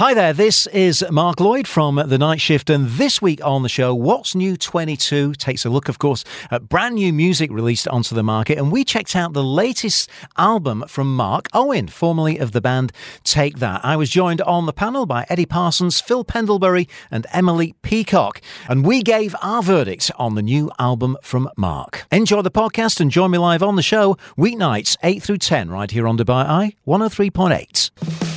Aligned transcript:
Hi 0.00 0.14
there, 0.14 0.32
this 0.32 0.66
is 0.68 1.04
Mark 1.10 1.40
Lloyd 1.40 1.68
from 1.68 1.96
The 1.96 2.16
Night 2.16 2.40
Shift, 2.40 2.70
and 2.70 2.88
this 2.88 3.20
week 3.20 3.44
on 3.44 3.62
the 3.62 3.68
show, 3.68 3.94
What's 3.94 4.34
New 4.34 4.56
22 4.56 5.34
takes 5.34 5.66
a 5.66 5.68
look, 5.68 5.90
of 5.90 5.98
course, 5.98 6.24
at 6.50 6.70
brand 6.70 6.94
new 6.94 7.12
music 7.12 7.50
released 7.50 7.86
onto 7.86 8.14
the 8.14 8.22
market, 8.22 8.56
and 8.56 8.72
we 8.72 8.82
checked 8.82 9.14
out 9.14 9.34
the 9.34 9.44
latest 9.44 10.08
album 10.38 10.84
from 10.88 11.14
Mark 11.14 11.48
Owen, 11.52 11.86
formerly 11.86 12.38
of 12.38 12.52
the 12.52 12.62
band 12.62 12.92
Take 13.24 13.58
That. 13.58 13.84
I 13.84 13.94
was 13.96 14.08
joined 14.08 14.40
on 14.40 14.64
the 14.64 14.72
panel 14.72 15.04
by 15.04 15.26
Eddie 15.28 15.44
Parsons, 15.44 16.00
Phil 16.00 16.24
Pendlebury, 16.24 16.88
and 17.10 17.26
Emily 17.34 17.74
Peacock, 17.82 18.40
and 18.70 18.86
we 18.86 19.02
gave 19.02 19.36
our 19.42 19.62
verdict 19.62 20.10
on 20.16 20.34
the 20.34 20.40
new 20.40 20.70
album 20.78 21.18
from 21.20 21.50
Mark. 21.58 22.06
Enjoy 22.10 22.40
the 22.40 22.50
podcast 22.50 23.02
and 23.02 23.10
join 23.10 23.32
me 23.32 23.36
live 23.36 23.62
on 23.62 23.76
the 23.76 23.82
show, 23.82 24.16
weeknights 24.38 24.96
8 25.02 25.22
through 25.22 25.36
10, 25.36 25.68
right 25.68 25.90
here 25.90 26.08
on 26.08 26.16
Dubai 26.16 26.46
Eye 26.46 26.72
103.8. 26.86 28.29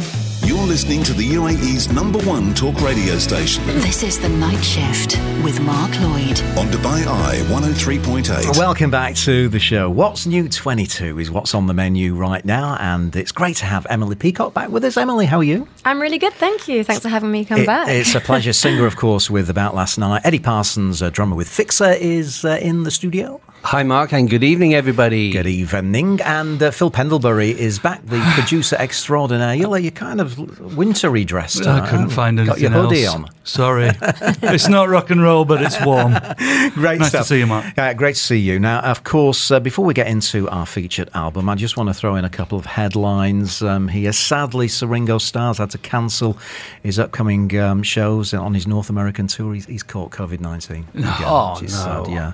You're 0.63 0.69
listening 0.71 1.03
to 1.03 1.13
the 1.13 1.29
UAE's 1.33 1.91
number 1.91 2.19
one 2.19 2.53
talk 2.53 2.79
radio 2.79 3.17
station 3.17 3.65
This 3.81 4.01
is 4.01 4.17
The 4.17 4.29
Night 4.29 4.63
Shift 4.63 5.17
with 5.43 5.59
Mark 5.59 5.91
Lloyd. 5.99 6.39
on 6.57 6.67
Dubai 6.71 7.05
Eye 7.05 7.41
103.8. 7.49 8.57
Welcome 8.57 8.89
back 8.89 9.13
to 9.15 9.49
the 9.49 9.59
show. 9.59 9.89
What's 9.89 10.25
New 10.25 10.47
22 10.47 11.19
is 11.19 11.29
what's 11.29 11.53
on 11.53 11.67
the 11.67 11.73
menu 11.73 12.15
right 12.15 12.45
now, 12.45 12.77
and 12.79 13.13
it's 13.13 13.33
great 13.33 13.57
to 13.57 13.65
have 13.65 13.85
Emily 13.89 14.15
Peacock 14.15 14.53
back 14.53 14.69
with 14.69 14.85
us. 14.85 14.95
Emily, 14.95 15.25
how 15.25 15.39
are 15.39 15.43
you? 15.43 15.67
I'm 15.83 16.01
really 16.01 16.17
good, 16.17 16.31
thank 16.31 16.69
you. 16.69 16.85
Thanks 16.85 17.03
for 17.03 17.09
having 17.09 17.29
me 17.29 17.43
come 17.43 17.59
It- 17.59 17.65
back. 17.67 17.89
It's 17.89 18.15
a 18.15 18.21
pleasure. 18.21 18.53
Singer, 18.63 18.85
of 18.85 18.95
course, 18.95 19.29
with 19.29 19.49
About 19.49 19.75
Last 19.75 19.97
Night. 19.97 20.21
Eddie 20.23 20.39
Parsons, 20.39 21.01
uh, 21.01 21.09
drummer 21.09 21.35
with 21.35 21.49
Fixer, 21.49 21.91
is 21.91 22.45
uh, 22.45 22.57
in 22.61 22.83
the 22.83 22.91
studio. 22.91 23.41
Hi, 23.65 23.81
Mark, 23.81 24.11
and 24.11 24.29
good 24.29 24.43
evening, 24.43 24.73
everybody. 24.73 25.31
Good 25.31 25.47
evening. 25.47 26.19
And 26.21 26.61
uh, 26.61 26.69
Phil 26.69 26.91
Pendlebury 26.91 27.51
is 27.51 27.79
back, 27.79 28.05
the 28.05 28.19
producer 28.33 28.75
extraordinaire. 28.77 29.55
You're, 29.55 29.77
you're 29.79 29.89
kind 29.89 30.19
of 30.19 30.75
wintry 30.75 31.23
dressed. 31.23 31.65
I 31.65 31.79
couldn't 31.79 31.85
haven't 31.85 32.09
you? 32.09 32.15
find 32.15 32.37
Got 32.37 32.43
anything 32.43 32.61
your 32.61 32.71
hoodie 32.71 33.05
else. 33.05 33.15
on. 33.15 33.29
Sorry, 33.45 33.89
it's 34.01 34.67
not 34.67 34.89
rock 34.89 35.09
and 35.11 35.23
roll, 35.23 35.45
but 35.45 35.61
it's 35.61 35.83
warm. 35.83 36.11
Great 36.73 36.99
Nice 36.99 37.11
to 37.11 37.23
see 37.23 37.39
you, 37.39 37.47
Mark. 37.47 37.77
Uh, 37.77 37.93
great 37.93 38.15
to 38.15 38.21
see 38.21 38.37
you. 38.37 38.59
Now, 38.59 38.81
of 38.81 39.03
course, 39.05 39.49
uh, 39.49 39.59
before 39.61 39.85
we 39.85 39.93
get 39.93 40.07
into 40.07 40.47
our 40.49 40.65
featured 40.65 41.09
album, 41.13 41.47
I 41.49 41.55
just 41.55 41.77
want 41.77 41.87
to 41.87 41.93
throw 41.93 42.15
in 42.15 42.25
a 42.25 42.29
couple 42.29 42.59
of 42.59 42.65
headlines 42.65 43.61
um, 43.61 43.87
here. 43.87 44.11
Sadly, 44.11 44.67
Sir 44.67 44.87
Ringo 44.87 45.17
Starr's 45.17 45.57
had 45.57 45.71
to 45.71 45.77
cancel 45.77 46.37
his 46.83 46.99
upcoming 46.99 47.57
um, 47.57 47.81
shows 47.81 48.33
on 48.33 48.53
his 48.53 48.67
North 48.67 48.89
American 48.89 49.27
tour. 49.27 49.53
He's, 49.53 49.65
he's 49.65 49.83
caught 49.83 50.11
COVID 50.11 50.41
19. 50.41 50.85
Oh, 50.95 51.53
which 51.55 51.63
is 51.63 51.73
no. 51.85 52.03
sad, 52.03 52.13
yeah. 52.13 52.33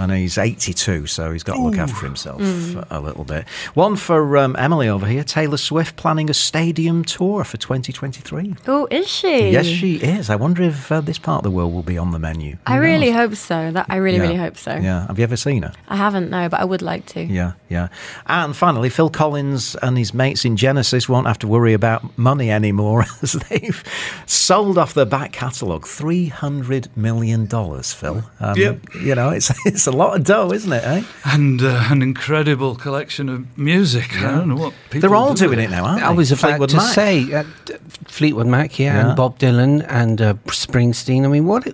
And 0.00 0.10
he's 0.12 0.38
82, 0.38 1.06
so 1.08 1.30
he's 1.30 1.42
got 1.42 1.56
to 1.56 1.62
look 1.62 1.76
after 1.76 2.06
himself 2.06 2.40
a 2.90 3.00
little 3.00 3.24
bit. 3.24 3.46
One 3.74 3.96
for 3.96 4.38
um, 4.38 4.56
Emily 4.58 4.88
over 4.88 5.06
here 5.06 5.22
Taylor 5.22 5.58
Swift 5.58 5.96
planning 5.96 6.30
a 6.30 6.34
stadium 6.34 7.04
tour 7.04 7.44
for 7.44 7.58
2023. 7.58 8.54
oh, 8.66 8.88
is 8.90 9.06
she? 9.06 9.50
Yes, 9.50 9.66
she 9.66 9.96
is. 9.96 10.30
I 10.30 10.36
wonder 10.36 10.62
if 10.62 10.90
uh, 10.90 11.02
this 11.02 11.18
part 11.18 11.40
of 11.40 11.42
the 11.44 11.50
world 11.50 11.74
will 11.74 11.82
be 11.82 11.98
on 11.98 12.12
the 12.12 12.18
menu. 12.18 12.56
I 12.66 12.76
Who 12.76 12.80
really 12.80 13.10
hope 13.10 13.34
so. 13.34 13.70
That 13.72 13.86
I 13.90 13.96
really, 13.96 14.16
Yeah. 14.16 14.22
really 14.22 14.36
hope 14.36 14.56
so. 14.56 14.74
Yeah. 14.74 15.06
Have 15.06 15.18
you 15.18 15.22
ever 15.24 15.36
seen 15.36 15.64
her? 15.64 15.72
I 15.88 15.96
haven't, 15.96 16.30
no, 16.30 16.48
but 16.48 16.60
I 16.60 16.64
would 16.64 16.80
like 16.82 17.04
to. 17.06 17.22
Yeah, 17.22 17.52
yeah. 17.68 17.88
And 18.26 18.56
finally, 18.56 18.88
Phil 18.88 19.10
Collins 19.10 19.76
and 19.82 19.98
his 19.98 20.14
mates 20.14 20.46
in 20.46 20.56
Genesis 20.56 21.10
won't 21.10 21.26
have 21.26 21.38
to 21.40 21.46
worry 21.48 21.74
about 21.74 22.16
money 22.16 22.50
anymore 22.50 23.04
as 23.22 23.32
they've 23.32 23.84
sold 24.24 24.78
off 24.78 24.94
their 24.94 25.04
back 25.04 25.32
catalogue 25.32 25.84
$300 25.84 26.96
million, 26.96 27.46
Phil. 27.46 28.24
Um, 28.40 28.56
Yep. 28.56 28.94
You 29.02 29.14
know, 29.14 29.30
it's, 29.30 29.50
it's 29.66 29.86
a 29.90 29.96
lot 29.96 30.16
of 30.16 30.24
dough, 30.24 30.52
isn't 30.52 30.72
it, 30.72 30.84
eh? 30.84 31.02
And 31.24 31.60
uh, 31.62 31.84
an 31.90 32.02
incredible 32.02 32.74
collection 32.74 33.28
of 33.28 33.58
music. 33.58 34.16
I 34.16 34.30
don't 34.36 34.48
know 34.48 34.56
what 34.56 34.74
people 34.90 35.00
They're 35.08 35.16
all 35.16 35.34
do 35.34 35.46
doing 35.46 35.50
with 35.58 35.66
it 35.66 35.70
now, 35.70 35.84
aren't 35.84 36.00
they? 36.00 36.06
I 36.06 36.10
was 36.10 36.32
about 36.32 36.40
Fleetwood 36.48 36.70
to 36.70 36.76
Mac. 36.76 36.94
say 36.94 37.32
uh, 37.32 37.44
Fleetwood 38.06 38.46
Mac, 38.46 38.78
yeah, 38.78 38.94
Yeah. 38.94 39.06
and 39.08 39.16
Bob 39.16 39.38
Dylan 39.38 39.84
and 39.88 40.20
uh, 40.20 40.34
Springsteen. 40.46 41.24
I 41.24 41.28
mean, 41.28 41.46
what 41.46 41.66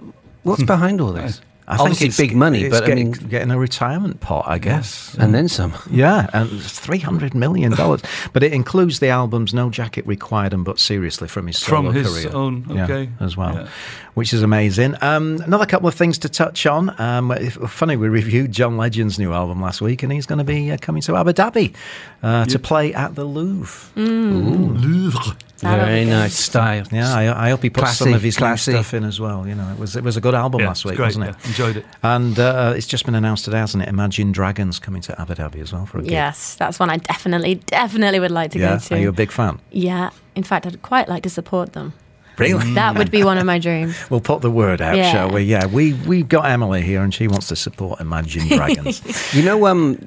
what's 0.42 0.62
behind 0.74 1.00
all 1.00 1.12
this? 1.12 1.40
I 1.68 1.76
think 1.78 2.00
it's- 2.00 2.16
big 2.16 2.36
money, 2.36 2.62
it's 2.62 2.70
but 2.74 2.84
I 2.84 2.86
getting, 2.86 3.10
mean, 3.10 3.28
getting 3.28 3.50
a 3.50 3.58
retirement 3.58 4.20
pot, 4.20 4.44
I 4.46 4.58
guess. 4.58 5.16
and 5.18 5.34
then 5.34 5.48
some. 5.48 5.74
Yeah, 5.90 6.28
and 6.32 6.48
three 6.62 7.00
hundred 7.00 7.34
million 7.34 7.72
dollars, 7.72 8.02
but 8.32 8.42
it 8.44 8.52
includes 8.52 9.00
the 9.00 9.08
albums 9.08 9.52
"No 9.52 9.68
Jacket 9.70 10.06
Required" 10.06 10.52
and 10.54 10.64
"But 10.64 10.78
Seriously" 10.78 11.26
from 11.28 11.46
his 11.48 11.60
From 11.62 11.92
his 11.92 12.08
career. 12.08 12.30
own, 12.34 12.66
Yeah, 12.70 12.84
okay. 12.84 13.08
as 13.18 13.36
well, 13.36 13.54
Yeah. 13.54 13.66
which 14.14 14.32
is 14.32 14.42
amazing. 14.42 14.94
Um, 15.02 15.40
another 15.44 15.66
couple 15.66 15.88
of 15.88 15.94
things 15.94 16.18
to 16.18 16.28
touch 16.28 16.66
on. 16.66 16.94
Um, 17.00 17.32
if- 17.32 17.54
funny, 17.68 17.96
we 17.96 18.08
reviewed 18.08 18.52
John 18.52 18.76
Legend's 18.76 19.18
new 19.18 19.32
album 19.32 19.60
last 19.60 19.80
week, 19.80 20.04
and 20.04 20.12
he's 20.12 20.26
going 20.26 20.38
to 20.38 20.44
be 20.44 20.70
uh, 20.70 20.76
coming 20.80 21.02
to 21.02 21.16
Abu 21.16 21.32
Dhabi 21.32 21.74
uh, 22.22 22.44
to 22.44 22.58
play 22.60 22.94
at 22.94 23.16
the 23.16 23.24
Louvre. 23.24 23.90
Louvre. 23.96 25.36
That'll 25.60 25.86
Very 25.86 26.04
nice 26.04 26.36
style. 26.36 26.84
Yeah, 26.92 27.14
I, 27.14 27.46
I 27.46 27.50
hope 27.50 27.62
he 27.62 27.70
puts 27.70 27.92
some 27.96 28.12
of 28.12 28.22
his 28.22 28.36
classy. 28.36 28.72
new 28.72 28.76
stuff 28.78 28.92
in 28.94 29.04
as 29.04 29.18
well. 29.18 29.46
You 29.48 29.54
know, 29.54 29.70
it 29.72 29.78
was 29.78 29.96
it 29.96 30.04
was 30.04 30.16
a 30.16 30.20
good 30.20 30.34
album 30.34 30.60
Yeah, 30.60 30.68
last 30.68 30.84
week, 30.84 30.96
great, 30.96 31.06
wasn't 31.06 31.26
it? 31.30 31.36
yeah, 31.42 31.48
enjoyed 31.48 31.76
it. 31.78 31.86
And 32.02 32.38
uh, 32.38 32.74
it's 32.76 32.86
just 32.86 33.06
been 33.06 33.14
announced 33.14 33.46
today, 33.46 33.58
hasn't 33.58 33.82
it? 33.82 33.88
Imagine 33.88 34.32
Dragons 34.32 34.78
coming 34.78 35.00
to 35.02 35.18
Abu 35.20 35.34
Dhabi 35.34 35.60
as 35.62 35.72
well 35.72 35.86
for 35.86 35.98
a 35.98 36.02
gig. 36.02 36.10
Yes, 36.12 36.56
that's 36.56 36.78
one 36.78 36.90
I 36.90 36.98
definitely, 36.98 37.54
definitely 37.56 38.20
would 38.20 38.30
like 38.30 38.50
to 38.52 38.58
Yeah, 38.58 38.74
go 38.74 38.78
to. 38.80 38.94
are 38.94 38.98
you 38.98 39.08
a 39.08 39.12
big 39.12 39.30
fan? 39.30 39.58
yeah, 39.70 40.10
in 40.34 40.42
fact, 40.42 40.66
I'd 40.66 40.82
quite 40.82 41.08
like 41.08 41.22
to 41.22 41.30
support 41.30 41.72
them. 41.72 41.94
Really? 42.38 42.74
That 42.74 42.98
would 42.98 43.10
be 43.10 43.24
one 43.24 43.38
of 43.38 43.46
my 43.46 43.58
dreams. 43.58 43.96
We'll 44.10 44.20
put 44.20 44.42
the 44.42 44.50
word 44.50 44.82
out, 44.82 44.94
Yeah. 44.98 45.10
shall 45.10 45.30
we? 45.30 45.44
Yeah, 45.44 45.64
we 45.66 45.94
we've 45.94 46.28
got 46.28 46.44
Emily 46.50 46.82
here, 46.82 47.02
and 47.02 47.14
she 47.14 47.28
wants 47.28 47.48
to 47.48 47.56
support 47.56 47.98
Imagine 48.00 48.46
Dragons. 48.48 49.00
You 49.34 49.42
know, 49.42 49.66
um, 49.66 50.04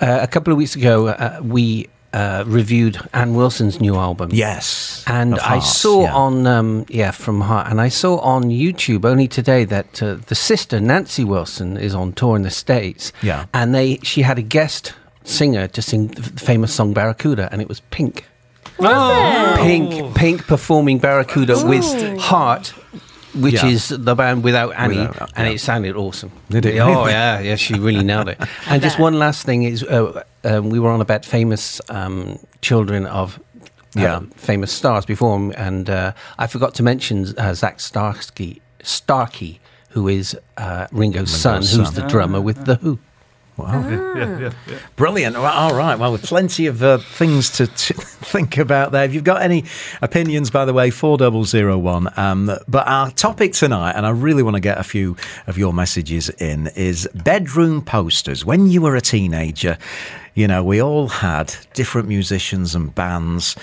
uh, 0.00 0.20
a 0.22 0.28
couple 0.28 0.52
of 0.52 0.56
weeks 0.56 0.76
ago, 0.76 1.08
uh, 1.08 1.40
we 1.42 1.88
uh, 2.14 2.44
reviewed 2.46 2.96
Ann 3.12 3.34
Wilson's 3.34 3.80
new 3.80 3.96
album. 3.96 4.28
yes, 4.32 5.02
And 5.06 5.34
Of 5.34 5.40
I 5.40 5.58
Hearts, 5.58 5.76
saw 5.76 6.02
yeah. 6.04 6.14
on, 6.14 6.46
um, 6.46 6.84
yeah, 6.88 7.10
from 7.10 7.40
Heart, 7.40 7.66
and 7.70 7.80
I 7.80 7.90
saw 7.90 8.18
on 8.18 8.44
YouTube 8.44 9.04
only 9.04 9.28
today 9.28 9.64
that 9.66 10.02
uh, 10.02 10.16
the 10.26 10.34
sister 10.34 10.80
Nancy 10.80 11.24
Wilson 11.24 11.76
is 11.76 11.94
on 11.94 12.12
tour 12.12 12.36
in 12.36 12.42
the 12.42 12.50
States. 12.50 13.12
Yeah. 13.22 13.44
and 13.52 13.74
they 13.74 13.98
she 14.02 14.22
had 14.22 14.38
a 14.38 14.42
guest 14.42 14.94
singer 15.24 15.66
to 15.68 15.80
sing 15.82 16.08
the 16.08 16.22
famous 16.40 16.72
song 16.74 16.94
Barracuda, 16.94 17.48
and 17.52 17.60
it 17.60 17.68
was 17.68 17.80
Pink. 17.90 18.24
Was 18.78 18.90
it? 18.90 19.62
Pink, 19.62 20.14
Pink 20.14 20.46
performing 20.46 20.98
Barracuda 20.98 21.54
with 21.66 21.84
Heart, 22.20 22.68
which 23.34 23.54
Yeah. 23.54 23.66
is 23.74 23.88
the 23.88 24.14
band 24.14 24.44
without 24.44 24.74
Annie, 24.76 24.98
Without, 25.06 25.30
and 25.36 25.46
yeah. 25.48 25.54
it 25.54 25.60
sounded 25.60 25.96
awesome. 25.96 26.30
Did 26.50 26.66
it 26.66 26.78
Oh 26.80 27.06
yeah, 27.08 27.40
yeah, 27.40 27.56
she 27.56 27.74
really 27.74 28.04
nailed 28.04 28.28
it. 28.28 28.38
And 28.70 28.82
just 28.82 28.98
one 28.98 29.18
last 29.18 29.44
thing 29.46 29.62
is, 29.64 29.82
uh, 29.82 30.22
um, 30.44 30.70
we 30.70 30.78
were 30.78 30.90
on 30.90 31.00
about 31.00 31.24
famous 31.24 31.80
um, 31.88 32.38
children 32.60 33.06
of. 33.06 33.40
Yeah. 33.96 34.16
um, 34.16 34.30
famous 34.30 34.72
stars 34.72 35.06
before 35.06 35.52
and 35.56 35.88
uh, 35.88 36.14
I 36.36 36.48
forgot 36.48 36.74
to 36.74 36.82
mention 36.82 37.26
uh, 37.38 37.54
Zach 37.54 37.78
Starkey, 37.78 38.60
Starkey, 38.82 39.60
who 39.90 40.08
is 40.08 40.36
uh, 40.56 40.88
Ringo's 40.90 41.30
son, 41.30 41.62
who's 41.62 41.92
the 41.92 42.04
drummer 42.08 42.40
with 42.40 42.64
the 42.64 42.74
Who. 42.74 42.98
Wow. 43.56 43.88
Yeah, 43.88 44.18
yeah, 44.18 44.52
yeah. 44.66 44.78
Brilliant. 44.96 45.36
Well, 45.36 45.52
all 45.52 45.74
right. 45.74 45.96
Well, 45.96 46.10
with 46.10 46.24
plenty 46.24 46.66
of 46.66 46.82
uh, 46.82 46.98
things 46.98 47.50
to, 47.50 47.68
to 47.68 47.94
think 47.94 48.58
about 48.58 48.90
there. 48.90 49.04
If 49.04 49.14
you've 49.14 49.22
got 49.22 49.42
any 49.42 49.64
opinions, 50.02 50.50
by 50.50 50.64
the 50.64 50.72
way, 50.72 50.90
4001. 50.90 52.12
Um, 52.16 52.50
but 52.66 52.88
our 52.88 53.12
topic 53.12 53.52
tonight, 53.52 53.92
and 53.92 54.04
I 54.06 54.10
really 54.10 54.42
want 54.42 54.54
to 54.54 54.60
get 54.60 54.78
a 54.78 54.82
few 54.82 55.16
of 55.46 55.56
your 55.56 55.72
messages 55.72 56.30
in, 56.30 56.66
is 56.74 57.08
bedroom 57.14 57.80
posters. 57.82 58.44
When 58.44 58.66
you 58.66 58.82
were 58.82 58.96
a 58.96 59.00
teenager, 59.00 59.78
you 60.34 60.48
know, 60.48 60.64
we 60.64 60.82
all 60.82 61.08
had 61.08 61.54
different 61.74 62.08
musicians 62.08 62.74
and 62.74 62.94
bands 62.94 63.56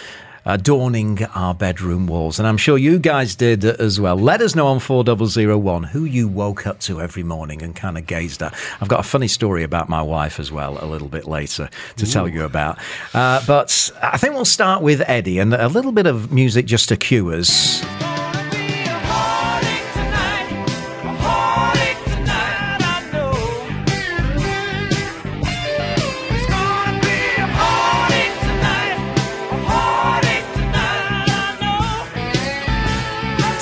adorning 0.46 1.24
our 1.36 1.54
bedroom 1.54 2.08
walls. 2.08 2.40
And 2.40 2.48
I'm 2.48 2.58
sure 2.58 2.78
you 2.78 2.98
guys 2.98 3.36
did 3.36 3.64
as 3.64 4.00
well. 4.00 4.16
Let 4.16 4.42
us 4.42 4.56
know 4.56 4.68
on 4.68 4.80
4001 4.80 5.84
who 5.84 6.04
you 6.04 6.28
woke 6.28 6.66
up 6.66 6.80
to 6.82 7.00
every 7.00 7.24
morning 7.24 7.62
and 7.62 7.76
kind 7.76 7.98
of 7.98 8.08
gazed 8.08 8.42
at. 8.42 8.56
I've 8.80 8.88
got 8.88 9.02
a 9.02 9.04
funny 9.04 9.28
story 9.28 9.64
about 9.64 9.90
my 9.90 10.02
wife 10.02 10.40
as 10.40 10.52
well 10.52 10.84
a 10.84 10.88
little 10.88 11.10
bit 11.10 11.28
later 11.28 11.70
to 11.98 12.06
tell 12.12 12.28
you 12.28 12.44
about. 12.44 12.80
Uh, 13.14 13.44
but 13.46 13.92
I 14.02 14.18
think 14.18 14.34
we'll 14.34 14.46
start 14.46 14.82
with 14.82 15.08
Eddie 15.08 15.40
and 15.40 15.54
a 15.54 15.68
little 15.68 15.92
bit 15.92 16.08
of 16.08 16.32
music 16.32 16.66
just 16.66 16.90
to 16.90 16.98
cue 16.98 17.32
us. 17.32 17.84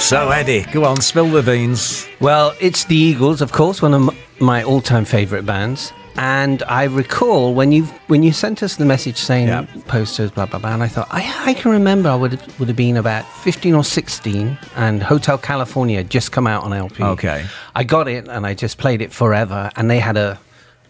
So, 0.10 0.32
Eddie, 0.32 0.64
go 0.72 0.86
on, 0.86 1.02
spill 1.02 1.28
the 1.28 1.44
beans. 1.44 2.08
Well, 2.20 2.56
it's 2.60 2.86
the 2.86 2.96
Eagles, 2.96 3.42
of 3.44 3.52
course, 3.52 3.80
one 3.80 3.94
of 3.94 4.10
my 4.40 4.64
all-time 4.64 5.06
favorite 5.06 5.46
bands. 5.46 5.94
And 6.16 6.64
I 6.64 6.86
recall 6.86 7.54
when 7.54 7.72
you 7.72 7.84
when 8.08 8.24
you 8.24 8.34
sent 8.34 8.64
us 8.64 8.78
the 8.78 8.86
message 8.86 9.18
saying 9.18 9.50
Yeah. 9.50 9.68
posters, 9.86 10.32
blah 10.32 10.48
blah 10.48 10.58
blah, 10.58 10.74
and 10.74 10.82
I 10.82 10.88
thought 10.88 11.10
I, 11.12 11.22
I 11.46 11.54
can 11.54 11.70
remember 11.70 12.10
I 12.10 12.16
would 12.16 12.32
have, 12.32 12.60
would 12.60 12.70
have 12.70 12.76
been 12.76 12.98
about 12.98 13.24
fifteen 13.44 13.76
or 13.76 13.84
sixteen, 13.84 14.58
and 14.76 15.04
Hotel 15.04 15.38
California 15.38 15.98
had 15.98 16.10
just 16.10 16.32
come 16.32 16.48
out 16.48 16.64
on 16.64 16.74
LP. 16.74 17.04
Okay. 17.04 17.46
I 17.76 17.84
got 17.84 18.08
it 18.08 18.28
and 18.28 18.48
I 18.48 18.56
just 18.56 18.80
played 18.80 19.04
it 19.04 19.14
forever, 19.14 19.70
and 19.76 19.92
they 19.92 20.00
had 20.00 20.18
a 20.18 20.40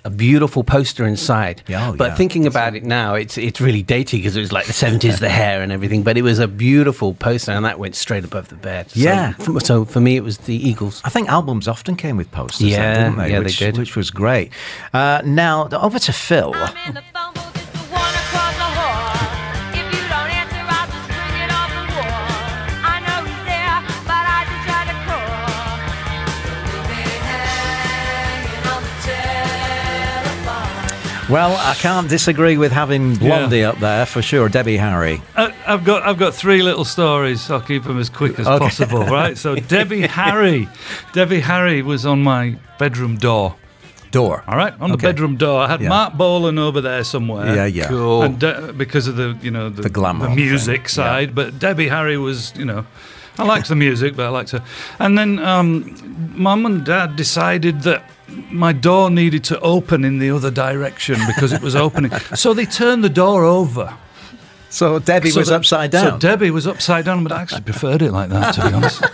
a 0.06 0.10
beautiful 0.10 0.64
poster 0.64 1.06
inside. 1.06 1.62
Yeah, 1.68 1.90
oh, 1.90 1.96
but 1.96 2.10
yeah. 2.12 2.16
thinking 2.16 2.46
about 2.48 2.76
it 2.76 2.84
now, 2.84 3.16
it's 3.16 3.38
it's 3.38 3.60
really 3.62 3.84
dated 3.84 4.20
because 4.20 4.36
it 4.36 4.40
was 4.40 4.52
like 4.52 4.66
the 4.68 4.74
seventies, 4.74 5.20
the 5.20 5.30
hair 5.30 5.62
and 5.62 5.72
everything. 5.72 6.04
But 6.04 6.18
it 6.18 6.22
was 6.22 6.40
a 6.40 6.48
beautiful 6.48 7.14
poster, 7.14 7.52
and 7.52 7.66
that 7.66 7.80
went 7.80 7.96
straight 7.96 8.24
above 8.24 8.48
the 8.50 8.56
bed. 8.56 8.92
So- 8.92 9.00
Yeah. 9.00 9.34
f- 9.40 9.64
So, 9.64 9.86
for 9.86 10.00
me, 10.00 10.16
it 10.16 10.24
was 10.24 10.38
the 10.40 10.56
Eagles. 10.56 11.02
I 11.04 11.10
think 11.10 11.30
albums 11.30 11.68
often 11.68 11.96
came 11.96 12.18
with 12.18 12.32
posters, 12.32 12.60
then, 12.60 12.70
Yeah, 12.72 12.94
didn't 13.04 13.18
they? 13.18 13.30
yeah, 13.32 13.40
they 13.40 13.44
which, 13.46 13.58
did. 13.58 13.78
Which 13.78 13.96
was 13.96 14.10
great. 14.12 14.52
Uh, 14.94 15.22
now, 15.26 15.68
over 15.72 16.00
to 16.00 16.14
Phil. 16.14 16.54
Well, 31.30 31.56
I 31.58 31.76
can't 31.76 32.10
disagree 32.10 32.58
with 32.58 32.72
having 32.72 33.16
Blondie 33.16 33.64
up 33.64 33.78
there 33.80 34.08
for 34.08 34.22
sure. 34.22 34.50
Debbie 34.50 34.78
Harry. 34.78 35.22
Uh, 35.36 35.52
I've 35.68 35.84
got 35.84 36.02
I've 36.04 36.18
got 36.18 36.34
three 36.34 36.64
little 36.64 36.86
stories. 36.86 37.52
I'll 37.52 37.62
keep 37.62 37.84
them 37.84 38.00
as 38.00 38.10
quick 38.10 38.40
as 38.40 38.48
Okay. 38.48 38.58
possible, 38.66 39.06
right? 39.06 39.38
So 39.38 39.56
Debbie 39.56 40.02
Harry, 40.08 40.68
Debbie 41.14 41.42
Harry 41.42 41.84
was 41.84 42.04
on 42.06 42.24
my 42.24 42.58
bedroom 42.80 43.18
door. 43.18 43.56
Door. 44.10 44.44
All 44.48 44.58
right, 44.58 44.74
on 44.82 44.90
the 44.90 44.98
bedroom 44.98 45.36
door. 45.38 45.62
I 45.62 45.68
had 45.68 45.82
Yeah. 45.82 45.90
Marc 45.90 46.16
Bolan 46.16 46.58
over 46.58 46.82
there 46.82 47.04
somewhere. 47.04 47.56
Yeah, 47.56 47.66
yeah. 47.66 47.88
Cool. 47.90 48.24
And 48.24 48.44
uh, 48.44 48.72
because 48.72 49.06
of 49.08 49.16
the 49.16 49.38
you 49.40 49.52
know 49.52 49.70
the, 49.70 49.84
The 49.84 49.90
glamour 49.92 50.32
music 50.32 50.88
thing, 50.88 51.04
yeah. 51.04 51.10
side, 51.12 51.36
but 51.36 51.60
Debbie 51.60 51.90
Harry 51.90 52.18
was 52.18 52.52
you 52.58 52.66
know. 52.66 52.86
I 53.38 53.44
liked 53.44 53.70
the 53.70 53.76
music, 53.76 54.16
but 54.16 54.26
I 54.26 54.30
liked 54.30 54.52
her. 54.52 54.64
And 55.00 55.18
then 55.18 55.40
um, 55.40 55.96
mum 56.36 56.66
and 56.66 56.86
dad 56.86 57.16
decided 57.16 57.82
that 57.84 58.04
my 58.52 58.74
door 58.74 59.10
needed 59.10 59.44
to 59.46 59.60
open 59.62 60.04
in 60.06 60.20
the 60.20 60.30
other 60.32 60.52
direction 60.52 61.18
because 61.28 61.54
it 61.54 61.62
was 61.62 61.76
opening. 61.76 62.12
so 62.36 62.54
they 62.54 62.66
turned 62.66 63.04
the 63.04 63.10
door 63.10 63.44
over. 63.46 63.94
So 64.70 65.00
Debbie 65.00 65.32
So 65.32 65.40
was 65.40 65.48
that- 65.50 65.56
upside 65.56 65.92
down. 65.92 66.20
So. 66.22 66.28
Debbie 66.28 66.52
was 66.52 66.68
upside 66.68 67.06
down, 67.06 67.24
but 67.24 67.32
I 67.32 67.42
actually 67.42 67.62
preferred 67.62 68.02
it 68.02 68.12
like 68.12 68.30
that, 68.30 68.54
to 68.56 68.68
be 68.70 68.74
honest. 68.74 69.04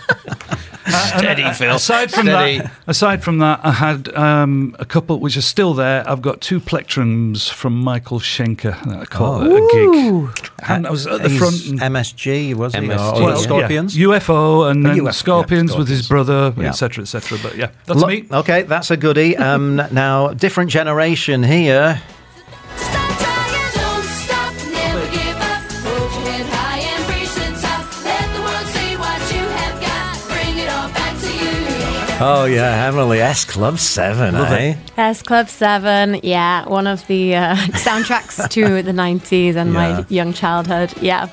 Steady, 1.18 1.50
Phil. 1.52 1.74
Aside 1.74 2.10
from 2.12 2.26
Steady. 2.26 2.58
that, 2.58 2.70
aside 2.86 3.22
from 3.24 3.38
that, 3.38 3.60
I 3.64 3.72
had 3.72 4.14
um, 4.14 4.74
a 4.78 4.84
couple 4.84 5.18
which 5.20 5.36
are 5.36 5.42
still 5.42 5.74
there. 5.74 6.08
I've 6.08 6.22
got 6.22 6.40
two 6.40 6.60
plectrums 6.60 7.50
from 7.50 7.78
Michael 7.80 8.20
Schenker 8.20 8.80
that 8.84 9.00
I 9.00 9.04
caught 9.04 9.42
at 9.46 9.52
a 9.52 9.68
gig, 9.72 10.50
and 10.68 10.86
I 10.86 10.90
was 10.90 11.06
at 11.06 11.22
the 11.22 11.28
He's 11.28 11.38
front. 11.38 11.66
And, 11.66 11.80
MSG, 11.94 12.54
was 12.54 12.74
he? 12.74 12.80
MSG, 12.80 12.98
Or, 12.98 13.20
or 13.20 13.24
Well, 13.24 13.30
yeah. 13.36 13.42
Scorpions? 13.42 13.98
yeah, 13.98 14.06
UFO, 14.06 14.70
and 14.70 14.86
Oh, 14.86 14.88
then 14.90 14.98
UFO, 14.98 15.04
yeah, 15.06 15.10
Scorpions 15.10 15.76
with 15.76 15.88
his 15.88 16.04
Scorpions. 16.06 16.26
brother, 16.28 16.62
Yeah. 16.62 16.68
etc., 16.68 17.02
etc. 17.02 17.38
But 17.42 17.56
yeah, 17.56 17.70
that's 17.86 18.00
Lo- 18.00 18.08
me. 18.08 18.24
Okay, 18.30 18.62
that's 18.62 18.90
a 18.90 18.96
goodie. 18.96 19.36
Um, 19.36 19.76
now, 19.92 20.28
different 20.34 20.70
generation 20.70 21.42
here. 21.42 22.00
Oh, 32.18 32.46
yeah, 32.46 32.86
Emily 32.86 33.20
S 33.20 33.44
Club 33.44 33.78
7, 33.78 34.34
eh? 34.34 34.74
S 34.96 35.22
Club 35.22 35.50
7, 35.50 36.20
yeah, 36.22 36.66
one 36.66 36.86
of 36.86 37.06
the 37.08 37.36
uh, 37.36 37.54
soundtracks 37.84 38.48
to 38.48 38.82
the 38.82 38.92
90s 38.92 39.54
and 39.54 39.72
Yeah. 39.74 39.98
my 39.98 40.04
young 40.08 40.32
childhood. 40.32 40.94
Yeah. 41.02 41.28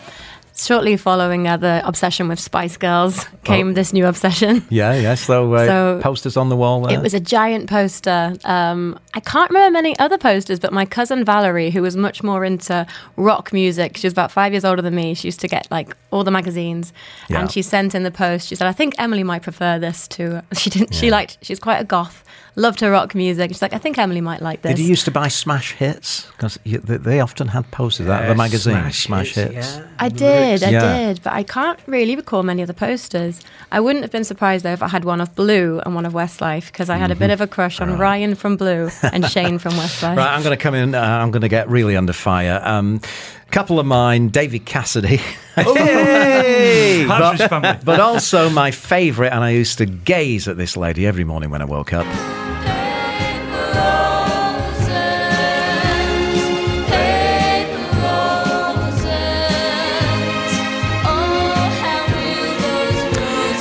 Shortly 0.55 0.97
following 0.97 1.47
uh, 1.47 1.57
the 1.57 1.81
obsession 1.83 2.27
with 2.27 2.39
Spice 2.39 2.77
Girls 2.77 3.25
came 3.43 3.69
Oh. 3.69 3.73
this 3.73 3.91
new 3.91 4.05
obsession. 4.05 4.63
Yeah, 4.69 4.93
yeah. 4.93 5.15
So, 5.15 5.51
uh, 5.53 5.65
So- 5.65 5.99
posters 6.03 6.37
on 6.37 6.49
the 6.49 6.55
wall 6.55 6.81
there. 6.81 6.95
It 6.97 7.01
was 7.01 7.15
a 7.15 7.19
giant 7.19 7.67
poster. 7.69 8.35
Um, 8.45 8.99
I 9.15 9.19
can't 9.19 9.49
remember 9.49 9.71
many 9.71 9.97
other 9.97 10.17
posters, 10.19 10.59
but 10.59 10.71
my 10.71 10.85
cousin 10.85 11.25
Valerie, 11.25 11.71
who 11.71 11.81
was 11.81 11.95
much 11.97 12.21
more 12.21 12.45
into 12.45 12.85
rock 13.17 13.51
music, 13.51 13.97
she 13.97 14.05
was 14.05 14.13
about 14.13 14.31
five 14.31 14.53
years 14.53 14.63
older 14.63 14.83
than 14.83 14.93
me. 14.93 15.15
She 15.15 15.27
used 15.27 15.39
to 15.39 15.47
get 15.47 15.67
like 15.71 15.95
all 16.11 16.23
the 16.23 16.31
magazines, 16.31 16.93
Yeah. 17.29 17.39
and 17.41 17.51
she 17.51 17.63
sent 17.63 17.95
in 17.95 18.03
the 18.03 18.11
post. 18.11 18.47
She 18.47 18.55
said, 18.55 18.67
"I 18.67 18.73
think 18.73 18.93
Emily 18.99 19.23
might 19.23 19.41
prefer 19.41 19.79
this 19.79 20.07
to." 20.09 20.43
She 20.53 20.69
didn't. 20.69 20.93
She 20.93 21.09
liked. 21.09 21.39
She's 21.41 21.59
quite 21.59 21.79
a 21.81 21.83
goth. 21.83 22.23
Loved 22.55 22.81
her 22.81 22.91
rock 22.91 23.15
music. 23.15 23.49
She's 23.49 23.61
like, 23.63 23.73
"I 23.73 23.79
think 23.79 23.97
Emily 23.97 24.21
might 24.21 24.41
like 24.41 24.61
this." 24.61 24.75
Did 24.75 24.79
you 24.83 24.87
used 24.89 25.05
to 25.05 25.11
buy 25.11 25.27
Smash 25.27 25.71
Hits? 25.73 26.27
Because 26.33 26.59
they 26.63 27.19
often 27.19 27.47
had 27.47 27.69
posters 27.71 28.07
out 28.07 28.21
of 28.23 28.27
the 28.29 28.35
magazine, 28.35 28.73
Smash 28.75 29.03
Smash, 29.05 29.33
Hits, 29.33 29.53
Hits. 29.55 29.75
yeah. 29.77 29.87
I 29.97 30.09
did, 30.09 30.63
I 30.63 30.69
Yeah. 30.69 30.97
did, 30.97 31.23
but 31.23 31.33
I 31.33 31.41
can't 31.41 31.79
really 31.87 32.15
recall 32.15 32.43
many 32.43 32.61
of 32.61 32.67
the 32.67 32.73
posters. 32.75 33.41
I 33.71 33.79
wouldn't 33.79 34.03
have 34.03 34.11
been 34.11 34.23
surprised 34.23 34.63
though 34.63 34.71
if 34.73 34.83
I 34.83 34.87
had 34.87 35.03
one 35.03 35.19
of 35.19 35.33
Blue 35.35 35.81
and 35.83 35.95
one 35.95 36.05
of 36.05 36.13
Westlife 36.13 36.67
because 36.67 36.91
I 36.91 36.97
had 36.97 37.09
a 37.09 37.15
bit 37.15 37.31
of 37.31 37.41
a 37.41 37.47
crush 37.47 37.81
on 37.81 37.97
Ryan 37.97 38.35
from 38.35 38.55
Blue 38.55 38.89
and 39.03 39.25
Shane 39.25 39.57
from 39.57 39.73
Westlife. 39.73 40.15
Right, 40.15 40.35
I'm 40.35 40.43
going 40.43 40.55
to 40.55 40.61
come 40.61 40.75
in. 40.75 40.93
Uh, 40.93 41.01
I'm 41.01 41.31
going 41.31 41.41
to 41.41 41.49
get 41.49 41.67
really 41.69 41.97
under 41.97 42.13
fire. 42.13 42.61
Um, 42.63 43.01
couple 43.49 43.79
of 43.79 43.85
mine, 43.85 44.29
David 44.29 44.65
Cassidy. 44.65 45.19
Hey! 45.55 47.05
Partridge 47.07 47.83
but 47.85 47.99
also 47.99 48.49
my 48.49 48.71
favourite, 48.71 49.29
and 49.31 49.43
I 49.43 49.51
used 49.51 49.77
to 49.77 49.85
gaze 49.85 50.47
at 50.47 50.57
this 50.57 50.75
lady 50.75 51.05
every 51.05 51.23
morning 51.23 51.51
when 51.51 51.61
I 51.61 51.65
woke 51.65 51.93
up. 51.93 52.07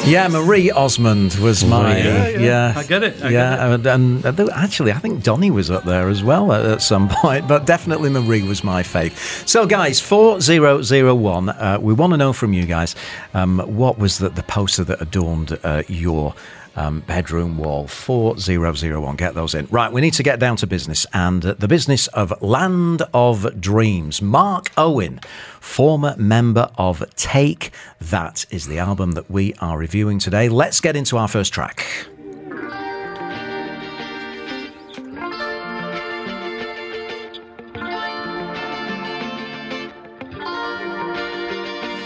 Yeah, 0.04 0.26
Marie 0.26 0.70
Osmond 0.70 1.34
was 1.34 1.64
my 1.64 1.96
Yeah, 1.96 2.28
yeah. 2.28 2.38
yeah. 2.38 2.72
I 2.76 2.82
get 2.82 3.04
it, 3.04 3.22
I 3.22 3.28
yeah, 3.30 3.56
get 3.56 3.86
and, 3.86 4.24
and 4.26 4.40
uh, 4.40 4.48
actually, 4.52 4.90
I 4.90 4.98
think 4.98 5.22
Donny 5.22 5.50
was 5.50 5.70
up 5.70 5.84
there 5.84 6.08
as 6.08 6.24
well 6.24 6.52
at, 6.52 6.64
at 6.66 6.82
some 6.82 7.08
point, 7.22 7.46
but 7.46 7.66
definitely 7.66 8.10
Marie 8.10 8.42
was 8.42 8.64
my 8.64 8.82
fave. 8.82 9.12
So, 9.48 9.64
guys, 9.64 10.00
four 10.00 10.40
zero 10.40 10.82
zero 10.82 11.14
one. 11.14 11.50
Uh, 11.50 11.78
we 11.80 11.94
want 11.94 12.12
to 12.14 12.16
know 12.16 12.32
from 12.32 12.52
you 12.52 12.66
guys 12.66 12.96
um, 13.32 13.60
what 13.60 13.96
was 13.96 14.18
the, 14.18 14.28
the 14.28 14.42
poster 14.42 14.82
that 14.84 15.00
adorned 15.00 15.56
uh, 15.62 15.84
your. 15.88 16.34
Um, 16.74 17.00
bedroom 17.00 17.58
wall 17.58 17.86
4001 17.86 19.16
get 19.16 19.34
those 19.34 19.54
in. 19.54 19.66
Right 19.70 19.92
we 19.92 20.00
need 20.00 20.14
to 20.14 20.22
get 20.22 20.40
down 20.40 20.56
to 20.56 20.66
business 20.66 21.06
and 21.12 21.44
uh, 21.44 21.54
the 21.54 21.68
business 21.68 22.06
of 22.08 22.32
land 22.40 23.02
of 23.12 23.60
dreams. 23.60 24.22
Mark 24.22 24.70
owen 24.78 25.20
former 25.60 26.14
member 26.16 26.70
of 26.76 27.04
take. 27.14 27.72
That 28.00 28.46
is 28.50 28.66
the 28.66 28.78
album 28.78 29.12
that 29.12 29.30
we 29.30 29.54
are 29.60 29.78
reviewing 29.78 30.18
today. 30.18 30.48
Let's 30.48 30.80
get 30.80 30.96
into 30.96 31.16
our 31.16 31.28
first 31.28 31.52
track. 31.52 31.86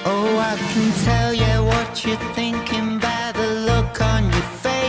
Oh, 0.09 0.39
I 0.39 0.57
can 0.73 1.05
tell 1.05 1.35
you 1.35 1.65
what 1.65 2.05
you're 2.05 2.17
thinking 2.35 2.96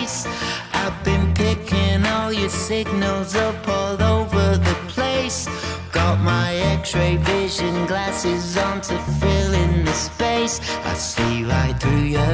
face. 0.07 0.27
I've 0.73 1.03
been 1.03 1.33
picking 1.33 2.05
all 2.05 2.31
your 2.31 2.49
signals 2.49 3.35
up 3.35 3.67
all 3.67 4.01
over 4.01 4.57
the 4.57 4.75
place. 4.87 5.47
Got 5.91 6.19
my 6.19 6.55
x 6.55 6.95
ray 6.95 7.17
vision 7.17 7.85
glasses 7.85 8.57
on 8.57 8.81
to 8.81 8.97
fill 9.19 9.53
in 9.53 9.85
the 9.85 9.93
space. 9.93 10.59
I 10.85 10.93
see 10.93 11.43
right 11.43 11.75
through 11.79 12.07
you. 12.17 12.33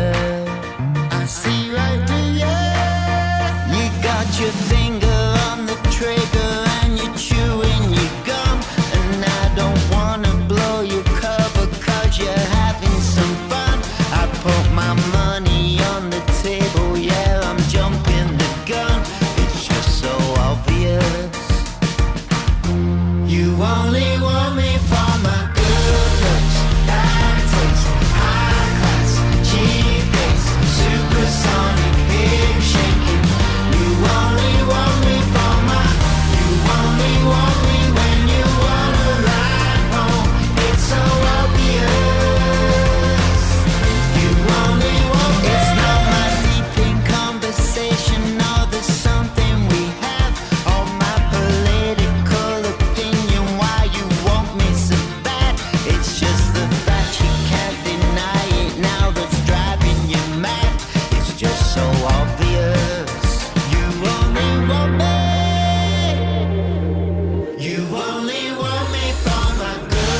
I 1.21 1.25
see 1.25 1.71
right 1.73 2.01
through 2.07 2.33
you. 2.43 2.57
You 3.75 3.85
got 4.01 4.27
your 4.39 4.55
finger 4.71 5.21
on 5.49 5.65
the 5.65 5.77
trigger 5.97 6.42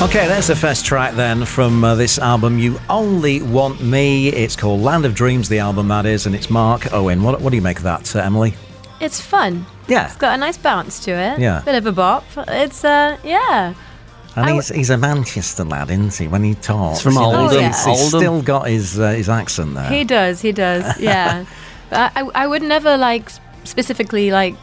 Okay, 0.04 0.28
there's 0.28 0.48
the 0.48 0.54
first 0.54 0.84
track 0.84 1.14
then 1.14 1.46
from 1.46 1.82
uh, 1.82 1.94
this 1.94 2.18
album, 2.18 2.58
You 2.58 2.78
Only 2.90 3.40
Want 3.40 3.80
Me. 3.80 4.28
It's 4.28 4.54
called 4.54 4.82
Land 4.82 5.06
of 5.06 5.14
Dreams, 5.14 5.48
the 5.48 5.60
album 5.60 5.88
that 5.88 6.04
is, 6.04 6.26
and 6.26 6.34
it's 6.34 6.50
Mark 6.50 6.92
Owen. 6.92 7.22
What, 7.22 7.40
what 7.40 7.48
do 7.50 7.56
you 7.56 7.62
make 7.62 7.78
of 7.78 7.84
that, 7.84 8.14
uh, 8.14 8.20
Emily? 8.20 8.54
It's 9.00 9.18
fun. 9.18 9.64
Yeah. 9.88 10.04
It's 10.04 10.16
got 10.16 10.34
a 10.34 10.36
nice 10.36 10.58
bounce 10.58 11.02
to 11.06 11.10
it. 11.10 11.38
Yeah. 11.38 11.62
Bit 11.64 11.76
of 11.76 11.86
a 11.86 11.92
bop. 11.92 12.22
It's 12.36 12.84
uh 12.84 13.16
yeah. 13.24 13.72
And 14.36 14.46
I 14.46 14.52
he's, 14.52 14.68
he's 14.68 14.90
a 14.90 14.98
Manchester 14.98 15.64
lad, 15.64 15.90
isn't 15.90 16.14
he? 16.14 16.28
When 16.28 16.44
he 16.44 16.54
talks, 16.54 17.00
from 17.00 17.14
you 17.14 17.20
know, 17.20 17.34
Oldham. 17.44 17.64
he's, 17.64 17.84
he's 17.84 18.02
Oldham. 18.02 18.20
still 18.20 18.42
got 18.42 18.68
his 18.68 19.00
uh, 19.00 19.12
his 19.12 19.30
accent 19.30 19.74
there. 19.74 19.88
He 19.88 20.04
does, 20.04 20.42
he 20.42 20.52
does. 20.52 21.00
Yeah. 21.00 21.46
but 21.88 22.12
I, 22.14 22.28
I 22.34 22.46
would 22.46 22.62
never 22.62 22.98
like 22.98 23.30
specifically 23.64 24.30
like 24.30 24.54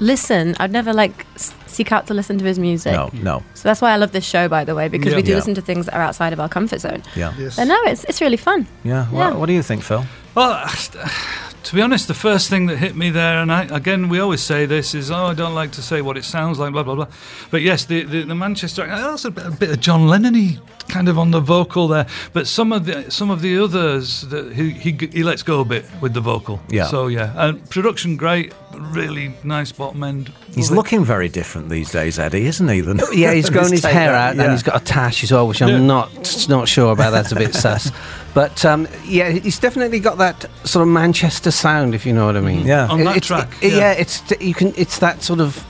listen. 0.00 0.54
I'd 0.60 0.72
never 0.72 0.92
like 0.92 1.26
s- 1.34 1.54
seek 1.66 1.92
out 1.92 2.06
to 2.08 2.14
listen 2.14 2.38
to 2.38 2.44
his 2.44 2.58
music. 2.58 2.92
no, 2.92 3.10
no, 3.14 3.42
So 3.54 3.68
that's 3.68 3.80
why 3.80 3.92
I 3.92 3.96
love 3.96 4.12
this 4.12 4.24
show, 4.24 4.48
by 4.48 4.64
the 4.64 4.74
way, 4.74 4.88
because 4.88 5.12
Yeah. 5.12 5.16
we 5.16 5.22
do 5.22 5.30
Yeah. 5.30 5.36
listen 5.36 5.54
to 5.54 5.60
things 5.62 5.86
that 5.86 5.94
are 5.94 6.02
outside 6.02 6.32
of 6.32 6.40
our 6.40 6.48
comfort 6.48 6.80
zone. 6.80 7.02
yeah, 7.16 7.32
But 7.56 7.64
no, 7.66 7.76
it's 7.86 8.04
it's 8.04 8.20
really 8.20 8.36
fun. 8.36 8.66
yeah. 8.84 9.06
Yeah. 9.12 9.18
What, 9.18 9.36
what 9.38 9.46
do 9.46 9.52
you 9.52 9.62
think, 9.62 9.82
Phil? 9.82 10.04
Well, 10.34 10.66
to 11.64 11.74
be 11.74 11.82
honest, 11.82 12.06
the 12.08 12.14
first 12.14 12.48
thing 12.48 12.66
that 12.66 12.78
hit 12.78 12.96
me 12.96 13.10
there, 13.10 13.38
and 13.42 13.52
I, 13.52 13.62
again, 13.64 14.08
we 14.08 14.18
always 14.20 14.40
say 14.40 14.66
this, 14.66 14.94
is, 14.94 15.10
oh, 15.10 15.26
I 15.26 15.34
don't 15.34 15.54
like 15.54 15.72
to 15.72 15.82
say 15.82 16.00
what 16.02 16.16
it 16.16 16.24
sounds 16.24 16.58
like, 16.58 16.72
blah, 16.72 16.82
blah, 16.84 16.94
blah. 16.94 17.06
But 17.50 17.62
yes, 17.62 17.84
the, 17.84 18.04
the, 18.04 18.22
the 18.22 18.34
Manchester, 18.34 18.82
uh, 18.90 19.10
that's 19.10 19.24
a 19.24 19.30
bit, 19.30 19.46
a 19.46 19.50
bit 19.50 19.70
of 19.70 19.80
John 19.80 20.06
Lennon 20.08 20.60
kind 20.88 21.08
of 21.08 21.18
on 21.18 21.30
the 21.32 21.40
vocal 21.40 21.86
there. 21.88 22.06
But 22.32 22.46
some 22.46 22.72
of 22.72 22.86
the 22.86 23.10
some 23.10 23.30
of 23.30 23.42
the 23.42 23.58
others, 23.62 24.22
that 24.30 24.54
he, 24.54 24.70
he, 24.70 24.92
he 25.12 25.22
lets 25.22 25.42
go 25.42 25.60
a 25.60 25.64
bit 25.64 25.84
with 26.00 26.14
the 26.14 26.20
vocal. 26.22 26.60
Yeah. 26.70 26.86
So, 26.86 27.08
yeah. 27.08 27.32
And 27.36 27.68
production, 27.68 28.16
great, 28.16 28.54
really 28.80 29.34
nice 29.44 29.72
bottom 29.72 30.02
end. 30.02 30.32
He's 30.54 30.70
looking 30.70 31.04
very 31.04 31.28
different 31.28 31.68
these 31.68 31.90
days, 31.90 32.18
Eddie, 32.18 32.46
isn't 32.46 32.68
he? 32.68 32.80
Than- 32.80 33.00
Yeah, 33.12 33.32
he's 33.32 33.50
grown 33.56 33.70
his 33.70 33.82
take 33.82 33.92
hair 33.92 34.14
out 34.14 34.36
yeah. 34.36 34.42
and 34.44 34.52
he's 34.52 34.62
got 34.62 34.80
a 34.80 34.84
tash 34.84 35.22
as 35.24 35.32
well, 35.32 35.46
which 35.48 35.60
I'm 35.62 35.68
Yeah. 35.68 35.78
not 35.80 36.46
not 36.48 36.68
sure 36.68 36.92
about. 36.92 37.10
That's 37.10 37.32
a 37.32 37.36
bit 37.36 37.54
sus. 37.54 37.90
But 38.34 38.64
um, 38.64 38.86
yeah, 39.04 39.30
he's 39.30 39.58
definitely 39.58 39.98
got 39.98 40.18
that 40.18 40.44
sort 40.62 40.82
of 40.82 40.88
Manchester 40.92 41.50
sound, 41.50 41.92
if 41.94 42.06
you 42.06 42.12
know 42.12 42.26
what 42.26 42.36
I 42.36 42.40
mean. 42.40 42.64
Yeah. 42.66 42.86
On 42.86 42.98
that 43.04 43.16
It's- 43.16 43.26
track, 43.26 43.48
it- 43.60 43.72
yeah. 43.72 43.78
yeah, 43.78 43.92
it's 43.92 44.22
you 44.40 44.54
can. 44.54 44.72
It's 44.76 44.98
that 44.98 45.22
sort 45.22 45.40
of 45.40 45.64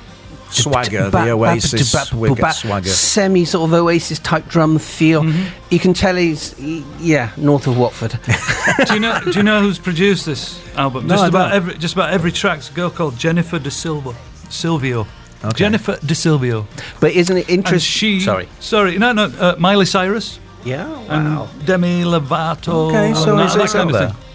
swagger, 0.50 1.10
the 1.10 1.30
Oasis 1.30 1.92
ba- 1.92 2.52
swagger. 2.52 2.88
semi 2.88 3.44
sort 3.44 3.68
of 3.68 3.74
Oasis 3.74 4.18
type 4.18 4.48
drum 4.48 4.78
feel. 4.78 5.24
You 5.70 5.78
can 5.78 5.94
tell 5.94 6.16
he's 6.16 6.54
he- 6.54 6.84
yeah 6.98 7.30
north 7.36 7.66
of 7.66 7.76
Watford. 7.78 8.18
do 8.86 8.94
you 8.94 9.00
know? 9.00 9.20
Do 9.24 9.32
you 9.32 9.42
know 9.42 9.60
who's 9.60 9.78
produced 9.78 10.26
this 10.26 10.60
album? 10.76 11.06
No, 11.06 11.16
just 11.16 11.28
about 11.28 11.52
every 11.52 11.78
just 11.78 11.94
about 11.94 12.10
every 12.12 12.32
track's 12.32 12.70
a 12.70 12.72
girl 12.72 12.90
called 12.90 13.16
Jennifer 13.18 13.58
De 13.58 13.70
Silva, 13.70 14.14
Silvio. 14.48 15.06
Okay. 15.44 15.54
Jennifer 15.54 15.94
Decilveo. 16.04 16.66
but 16.98 17.12
isn't 17.12 17.36
it 17.36 17.48
interesting? 17.48 18.18
she. 18.18 18.20
Sorry. 18.20 18.48
Sorry. 18.58 18.98
No, 18.98 19.12
no. 19.12 19.26
Uh, 19.26 19.54
Miley 19.56 19.86
Cyrus 19.86 20.40
Yeah. 20.64 20.88
Wow. 21.08 21.48
Demi 21.64 22.02
Lovato. 22.02 22.88
Okay, 22.88 23.14
so 23.14 23.36
he's 23.36 23.54
that 23.54 23.68
kind 23.70 23.94
of 23.94 23.96
thing. 24.12 24.27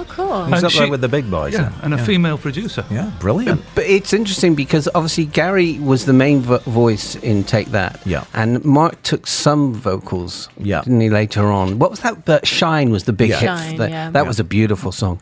Oh, 0.00 0.04
cool. 0.08 0.44
He's 0.46 0.54
And 0.56 0.64
up 0.64 0.72
there 0.72 0.90
with 0.90 1.00
the 1.00 1.08
big 1.08 1.30
boys. 1.30 1.52
Yeah, 1.52 1.68
then. 1.68 1.72
and 1.82 1.94
a 1.94 1.96
yeah. 1.98 2.04
female 2.04 2.38
producer. 2.38 2.84
Yeah, 2.90 3.10
brilliant. 3.20 3.62
But 3.74 3.84
it's 3.86 4.12
interesting 4.12 4.54
because 4.54 4.88
obviously 4.94 5.26
Gary 5.26 5.78
was 5.78 6.06
the 6.06 6.12
main 6.12 6.40
vo- 6.40 6.58
voice 6.58 7.16
in 7.16 7.44
Take 7.44 7.68
That. 7.72 8.00
Yeah. 8.06 8.24
And 8.34 8.64
Mark 8.64 9.02
took 9.02 9.26
some 9.26 9.74
vocals. 9.74 10.48
Yeah. 10.58 10.80
Didn't 10.82 11.00
he 11.00 11.10
later 11.10 11.46
on? 11.46 11.78
What 11.78 11.90
was 11.90 12.00
that? 12.00 12.24
But 12.24 12.46
Shine 12.46 12.90
was 12.90 13.04
the 13.04 13.12
big 13.12 13.30
Yeah. 13.30 13.36
hit. 13.40 13.46
Shine, 13.46 13.76
that 13.76 13.90
yeah. 13.90 14.10
that 14.10 14.22
Yeah. 14.22 14.28
was 14.28 14.40
a 14.40 14.44
beautiful 14.44 14.92
song. 14.92 15.20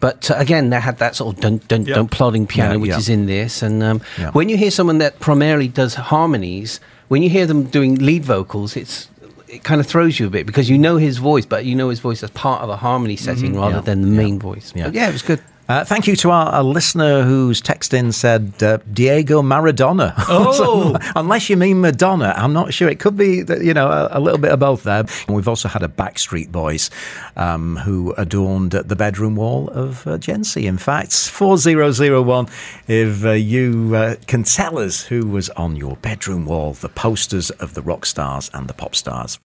But 0.00 0.30
uh, 0.30 0.34
again, 0.38 0.70
they 0.70 0.78
had 0.80 0.98
that 0.98 1.16
sort 1.16 1.34
of 1.36 1.40
dun 1.40 1.60
dun 1.68 1.84
Yeah. 1.86 1.96
dun 1.96 2.08
plodding 2.08 2.46
piano, 2.46 2.72
Yeah, 2.74 2.76
which 2.80 2.90
yeah. 2.90 2.98
is 2.98 3.08
in 3.08 3.26
this. 3.26 3.62
And 3.62 3.82
um, 3.82 4.00
Yeah. 4.18 4.30
when 4.32 4.48
you 4.48 4.56
hear 4.56 4.70
someone 4.70 4.98
that 4.98 5.18
primarily 5.20 5.68
does 5.68 5.94
harmonies, 5.94 6.80
when 7.08 7.22
you 7.22 7.30
hear 7.30 7.46
them 7.46 7.64
doing 7.64 7.96
lead 7.96 8.24
vocals, 8.24 8.76
it's 8.76 9.08
it 9.48 9.64
kind 9.64 9.80
of 9.80 9.86
throws 9.86 10.18
you 10.18 10.26
a 10.26 10.30
bit 10.30 10.46
because 10.46 10.68
you 10.68 10.78
know 10.78 10.96
his 10.96 11.18
voice, 11.18 11.46
but 11.46 11.64
you 11.64 11.74
know 11.74 11.88
his 11.88 12.00
voice 12.00 12.22
as 12.22 12.30
part 12.30 12.62
of 12.62 12.68
a 12.68 12.76
harmony 12.76 13.16
setting 13.16 13.52
mm-hmm. 13.52 13.60
rather 13.60 13.76
Yeah. 13.76 13.80
than 13.82 14.02
the 14.02 14.08
main 14.08 14.38
voice. 14.38 14.72
Yeah. 14.74 14.84
But 14.84 14.94
yeah, 14.94 15.08
it 15.08 15.12
was 15.12 15.22
good. 15.22 15.40
Uh, 15.68 15.84
thank 15.84 16.06
you 16.06 16.16
to 16.16 16.30
our, 16.30 16.46
our 16.46 16.64
listener 16.64 17.22
whose 17.22 17.60
text 17.60 17.92
in 17.92 18.10
said 18.10 18.62
uh, 18.62 18.78
Diego 18.92 19.42
Maradona. 19.42 20.14
Oh. 20.30 20.96
Unless 21.16 21.50
you 21.50 21.56
mean 21.56 21.80
Madonna, 21.80 22.32
I'm 22.36 22.52
not 22.52 22.72
sure. 22.72 22.88
It 22.88 23.00
could 23.00 23.16
be, 23.16 23.42
that, 23.42 23.62
you 23.62 23.74
know, 23.74 23.88
a, 23.88 24.18
a 24.18 24.20
little 24.20 24.38
bit 24.38 24.52
of 24.52 24.60
both 24.60 24.82
there. 24.84 25.04
And 25.26 25.36
we've 25.36 25.48
also 25.48 25.68
had 25.68 25.82
a 25.82 25.88
Backstreet 25.88 26.52
Boys 26.52 26.90
um, 27.36 27.76
who 27.76 28.12
adorned 28.16 28.72
the 28.72 28.96
bedroom 28.96 29.36
wall 29.36 29.68
of 29.70 30.06
uh, 30.06 30.18
Jency. 30.18 30.64
In 30.64 30.78
fact, 30.78 31.12
4001, 31.12 32.48
if 32.86 33.24
uh, 33.24 33.30
you 33.32 33.94
uh, 33.94 34.16
can 34.26 34.42
tell 34.44 34.78
us 34.78 35.04
who 35.04 35.26
was 35.26 35.50
on 35.50 35.76
your 35.76 35.96
bedroom 35.96 36.44
wall, 36.44 36.74
the 36.74 36.88
posters 36.88 37.50
of 37.50 37.74
the 37.74 37.82
rock 37.82 38.06
stars 38.06 38.50
and 38.54 38.68
the 38.68 38.74
pop 38.74 38.94
stars. 38.94 39.38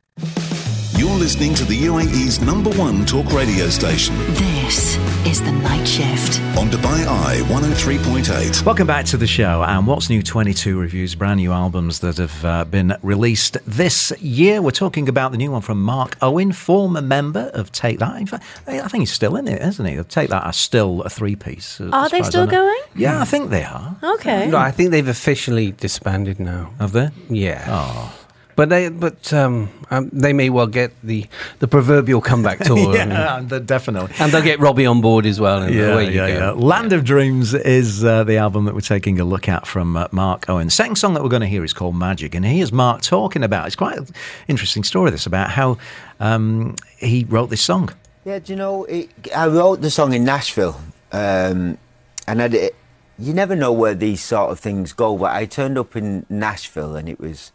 You're 1.14 1.20
listening 1.22 1.54
to 1.56 1.66
the 1.66 1.78
UAE's 1.78 2.42
number 2.42 2.72
one 2.72 3.06
talk 3.06 3.32
radio 3.34 3.70
station 3.70 4.18
This 4.34 4.98
is 5.28 5.44
The 5.44 5.52
Night 5.52 5.86
Shift. 5.86 6.42
on 6.58 6.70
Dubai 6.72 7.06
Eye 7.06 7.38
103.8. 7.50 8.66
Welcome 8.66 8.88
back 8.88 9.06
to 9.06 9.18
the 9.18 9.28
show. 9.28 9.62
And 9.62 9.86
What's 9.86 10.10
New 10.10 10.24
22 10.24 10.80
reviews 10.80 11.14
brand 11.14 11.38
new 11.38 11.52
albums 11.52 12.00
that 12.00 12.18
have 12.18 12.44
uh, 12.44 12.66
been 12.66 12.98
released 13.04 13.60
this 13.68 14.12
year. 14.22 14.60
We're 14.60 14.72
talking 14.72 15.08
about 15.08 15.32
the 15.32 15.38
new 15.38 15.52
one 15.52 15.62
from 15.62 15.84
Mark 15.84 16.18
Owen, 16.20 16.52
former 16.52 17.04
member 17.04 17.52
of 17.54 17.72
Take 17.72 18.00
That. 18.00 18.20
In 18.20 18.26
fact, 18.26 18.44
I 18.66 18.88
think 18.88 19.04
he's 19.04 19.12
still 19.12 19.36
in 19.36 19.48
it, 19.48 19.62
isn't 19.62 19.86
he? 19.86 20.02
Take 20.06 20.32
That 20.32 20.44
are 20.44 20.52
still 20.52 21.04
a 21.04 21.12
three 21.12 21.36
piece. 21.36 21.80
Are 21.80 22.10
they 22.10 22.24
still 22.24 22.48
going? 22.48 22.82
Yeah, 22.96 23.22
I 23.22 23.26
think 23.26 23.52
they 23.52 23.64
are. 23.64 23.96
Okay. 24.02 24.50
No, 24.50 24.58
I 24.58 24.72
think 24.72 24.90
they've 24.90 25.08
officially 25.08 25.74
disbanded 25.74 26.40
now. 26.40 26.74
Have 26.80 26.92
they? 26.92 27.12
Yeah. 27.30 27.66
Oh. 27.70 28.20
But 28.56 28.70
they, 28.70 28.90
but 28.90 29.34
um, 29.34 29.70
um, 29.90 30.10
they 30.14 30.34
may 30.34 30.50
well 30.50 30.68
get 30.68 30.92
the, 31.02 31.26
the 31.60 31.68
proverbial 31.68 32.22
comeback 32.22 32.60
tour, 32.64 32.96
and, 32.98 33.12
yeah, 33.12 33.42
they're 33.44 33.60
definitely. 33.60 34.14
and 34.20 34.32
they'll 34.32 34.44
get 34.44 34.60
Robbie 34.60 34.86
on 34.86 35.02
board 35.02 35.26
as 35.26 35.40
well. 35.40 35.64
And 35.64 35.74
Yeah, 35.74 35.94
away 35.94 36.06
you 36.08 36.12
yeah, 36.12 36.28
yeah. 36.28 36.40
go. 36.52 36.54
Land 36.56 36.94
of 36.94 37.04
Dreams 37.04 37.54
is 37.54 38.04
uh, 38.04 38.24
the 38.24 38.38
album 38.38 38.66
that 38.66 38.76
we're 38.76 38.82
taking 38.82 39.20
a 39.20 39.26
look 39.26 39.50
at 39.50 39.66
from 39.66 39.98
uh, 39.98 40.08
Mark 40.12 40.50
Owen. 40.50 40.70
Second 40.70 40.96
song 40.98 41.14
that 41.16 41.24
we're 41.24 41.30
going 41.30 41.42
to 41.42 41.48
hear 41.48 41.64
is 41.64 41.74
called 41.74 41.96
Magic, 41.96 42.36
and 42.36 42.46
here's 42.46 42.72
Mark 42.72 43.02
talking 43.02 43.44
about. 43.44 43.68
It's 43.68 43.76
quite 43.76 43.98
an 43.98 44.08
interesting 44.48 44.84
story. 44.84 45.12
This 45.12 45.26
about 45.26 45.50
how 45.50 45.78
um, 46.20 46.76
he 46.98 47.24
wrote 47.24 47.50
this 47.50 47.62
song. 47.62 47.90
Yeah, 48.26 48.40
do 48.40 48.54
you 48.54 48.58
know, 48.58 48.86
it, 48.86 49.10
I 49.36 49.48
wrote 49.48 49.82
the 49.82 49.92
song 49.92 50.14
in 50.14 50.24
Nashville, 50.24 50.80
um, 51.12 51.78
and 52.26 52.42
I 52.42 52.48
did, 52.48 52.74
you 53.20 53.34
never 53.34 53.56
know 53.56 53.72
where 53.74 53.94
these 53.94 54.24
sort 54.24 54.52
of 54.52 54.60
things 54.60 54.94
go. 54.94 55.18
But 55.18 55.36
I 55.36 55.46
turned 55.46 55.78
up 55.78 55.96
in 55.96 56.26
Nashville, 56.30 56.96
and 56.96 57.10
it 57.10 57.20
was 57.20 57.52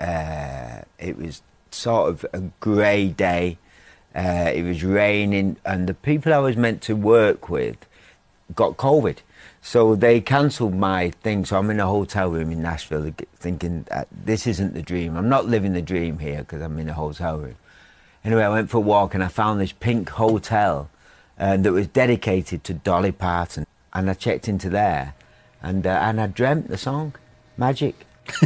uh, 0.00 0.82
it 0.98 1.16
was 1.16 1.42
sort 1.70 2.10
of 2.10 2.26
a 2.32 2.40
grey 2.60 3.08
day. 3.08 3.58
Uh, 4.14 4.50
it 4.54 4.62
was 4.62 4.82
raining, 4.82 5.56
and 5.64 5.86
the 5.86 5.94
people 5.94 6.32
I 6.32 6.38
was 6.38 6.56
meant 6.56 6.80
to 6.82 6.96
work 6.96 7.48
with 7.48 7.76
got 8.54 8.76
COVID. 8.76 9.18
So 9.60 9.96
they 9.96 10.20
cancelled 10.20 10.74
my 10.74 11.10
thing. 11.10 11.44
So 11.44 11.58
I'm 11.58 11.70
in 11.70 11.80
a 11.80 11.86
hotel 11.86 12.30
room 12.30 12.52
in 12.52 12.62
Nashville 12.62 13.12
thinking, 13.34 13.84
this 14.12 14.46
isn't 14.46 14.74
the 14.74 14.82
dream. 14.82 15.16
I'm 15.16 15.28
not 15.28 15.46
living 15.46 15.72
the 15.72 15.82
dream 15.82 16.20
here 16.20 16.38
because 16.38 16.62
I'm 16.62 16.78
in 16.78 16.88
a 16.88 16.92
hotel 16.92 17.38
room. 17.38 17.56
Anyway, 18.24 18.44
I 18.44 18.48
went 18.48 18.70
for 18.70 18.76
a 18.78 18.80
walk 18.80 19.14
and 19.14 19.24
I 19.24 19.28
found 19.28 19.60
this 19.60 19.72
pink 19.72 20.10
hotel 20.10 20.88
uh, 21.38 21.56
that 21.56 21.72
was 21.72 21.88
dedicated 21.88 22.62
to 22.64 22.74
Dolly 22.74 23.12
Parton. 23.12 23.66
And 23.92 24.08
I 24.08 24.14
checked 24.14 24.46
into 24.46 24.70
there 24.70 25.14
and, 25.60 25.84
uh, 25.84 25.90
and 25.90 26.20
I 26.20 26.28
dreamt 26.28 26.68
the 26.68 26.78
song, 26.78 27.14
Magic. 27.56 28.06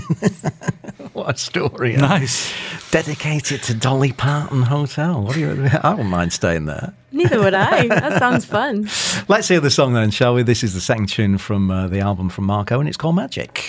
What 1.12 1.34
a 1.34 1.38
story! 1.38 1.96
Nice. 1.96 2.52
Dedicated 2.92 3.62
to 3.64 3.74
Dolly 3.74 4.12
Parton 4.12 4.62
Hotel. 4.62 5.20
What 5.22 5.34
do 5.34 5.40
you? 5.40 5.68
I 5.82 5.90
wouldn't 5.90 6.08
mind 6.08 6.32
staying 6.32 6.66
there. 6.66 6.94
Neither 7.10 7.40
would 7.40 7.52
I. 7.52 7.88
That 7.88 8.18
sounds 8.20 8.44
fun. 8.44 8.88
Let's 9.28 9.48
hear 9.48 9.58
the 9.60 9.70
song 9.70 9.92
then, 9.92 10.10
shall 10.12 10.34
we? 10.34 10.44
This 10.44 10.62
is 10.62 10.72
the 10.72 10.80
second 10.80 11.08
tune 11.08 11.36
from 11.36 11.70
uh, 11.70 11.88
the 11.88 11.98
album 12.00 12.28
from 12.30 12.44
Marco, 12.44 12.78
and 12.78 12.88
It's 12.88 12.96
called 12.96 13.16
Magic. 13.16 13.64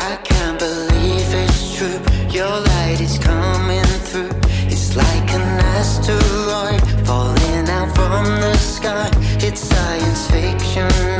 I 0.00 0.16
can't 0.22 0.58
believe 0.58 1.34
it's 1.34 1.76
true. 1.76 1.98
Your 2.30 2.48
light 2.60 2.98
is 3.00 3.18
coming 3.18 3.82
through. 4.08 4.30
It's 4.70 4.94
like 4.96 5.30
an 5.32 5.60
asteroid 5.74 6.80
falling 7.06 7.68
out 7.70 7.94
from 7.94 8.24
the 8.40 8.54
sky. 8.56 9.10
It's 9.40 9.60
science 9.60 10.30
fictional, 10.30 11.17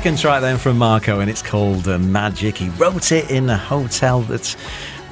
Second 0.00 0.16
track 0.18 0.40
then 0.40 0.56
from 0.56 0.78
Marco, 0.78 1.20
and 1.20 1.28
it's 1.28 1.42
called 1.42 1.86
uh, 1.86 1.98
Magic. 1.98 2.56
He 2.56 2.70
wrote 2.70 3.12
it 3.12 3.30
in 3.30 3.50
a 3.50 3.58
hotel 3.58 4.22
that 4.22 4.56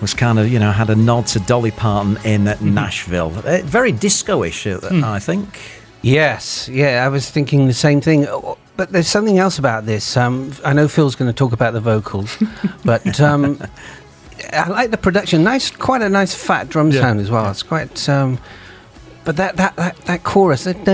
was 0.00 0.14
kind 0.14 0.38
of, 0.38 0.50
you 0.50 0.59
know, 0.59 0.73
had 0.73 0.88
a 0.88 0.97
nod 0.97 1.26
to 1.26 1.40
Dolly 1.40 1.73
Parton 1.73 2.16
in 2.25 2.45
Nashville. 2.62 3.35
Uh, 3.45 3.59
very 3.64 3.92
disco-ish, 3.92 4.66
uh, 4.66 4.80
I 5.04 5.18
think. 5.18 5.61
Yes, 6.00 6.71
yeah, 6.71 7.04
I 7.04 7.09
was 7.09 7.30
thinking 7.30 7.66
the 7.66 7.75
same 7.75 8.00
thing. 8.00 8.26
Oh, 8.28 8.57
But 8.78 8.90
there's 8.90 9.09
something 9.09 9.38
else 9.38 9.59
about 9.59 9.85
this. 9.85 10.16
Um, 10.16 10.52
I 10.64 10.73
know 10.73 10.88
Phil's 10.88 11.14
going 11.16 11.30
to 11.30 11.37
talk 11.37 11.52
about 11.52 11.75
the 11.75 11.80
vocals, 11.80 12.38
but 12.87 13.21
um, 13.21 13.61
I 14.54 14.71
like 14.71 14.90
the 14.90 14.97
production. 14.97 15.45
Nice, 15.45 15.71
quite 15.71 16.00
a 16.00 16.09
nice 16.09 16.35
fat 16.35 16.71
drum 16.71 16.92
Yeah. 16.92 17.02
sound 17.02 17.21
as 17.21 17.30
well. 17.30 17.50
It's 17.50 17.62
quite. 17.62 18.09
Um, 18.09 18.38
but 19.25 19.37
that 19.37 19.56
that 19.56 19.76
that, 19.76 19.96
that 20.06 20.25
chorus, 20.25 20.64
that, 20.64 20.84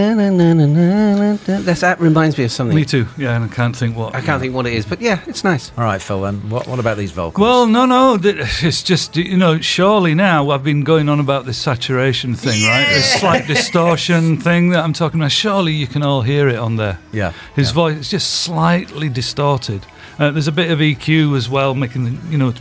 that 1.81 2.01
reminds 2.01 2.37
me 2.39 2.45
of 2.45 2.53
something. 2.53 2.75
Me 2.77 2.85
too. 2.85 3.07
Yeah, 3.17 3.37
and 3.37 3.45
I 3.45 3.49
can't 3.55 3.77
think 3.77 3.97
what. 3.97 4.15
I 4.15 4.21
can't 4.21 4.41
think 4.41 4.55
what 4.55 4.67
it 4.67 4.73
is, 4.73 4.87
but 4.87 5.01
yeah, 5.01 5.21
it's 5.27 5.45
nice. 5.45 5.73
All 5.77 5.85
right, 5.85 6.01
Phil, 6.03 6.21
then. 6.23 6.49
What, 6.51 6.67
what 6.67 6.79
about 6.79 6.97
these 6.97 7.13
vocals? 7.13 7.41
Well, 7.43 7.67
no, 7.67 7.87
no. 7.87 8.19
It's 8.23 8.83
just 8.83 9.17
you 9.17 9.37
know. 9.37 9.61
Surely 9.61 10.15
now 10.15 10.51
I've 10.51 10.65
been 10.65 10.83
going 10.83 11.09
on 11.09 11.21
about 11.21 11.47
this 11.47 11.59
saturation 11.59 12.35
thing, 12.35 12.63
right? 12.65 12.87
This 12.89 13.21
slight 13.21 13.47
distortion 13.47 14.37
thing 14.41 14.71
that 14.71 14.83
I'm 14.85 14.93
talking 14.93 15.21
about. 15.21 15.33
Surely 15.33 15.73
you 15.73 15.87
can 15.87 16.03
all 16.03 16.23
hear 16.23 16.49
it 16.49 16.57
on 16.57 16.77
there. 16.77 16.99
Yeah. 17.13 17.33
His 17.55 17.71
voice 17.71 17.99
is 17.99 18.11
just 18.11 18.43
slightly 18.43 19.09
distorted. 19.09 19.87
Uh, 20.19 20.31
there's 20.31 20.47
a 20.49 20.53
bit 20.53 20.71
of 20.71 20.79
EQ 20.79 21.37
as 21.37 21.49
well, 21.49 21.75
making 21.75 22.05
the, 22.05 22.31
you 22.31 22.39
know 22.39 22.53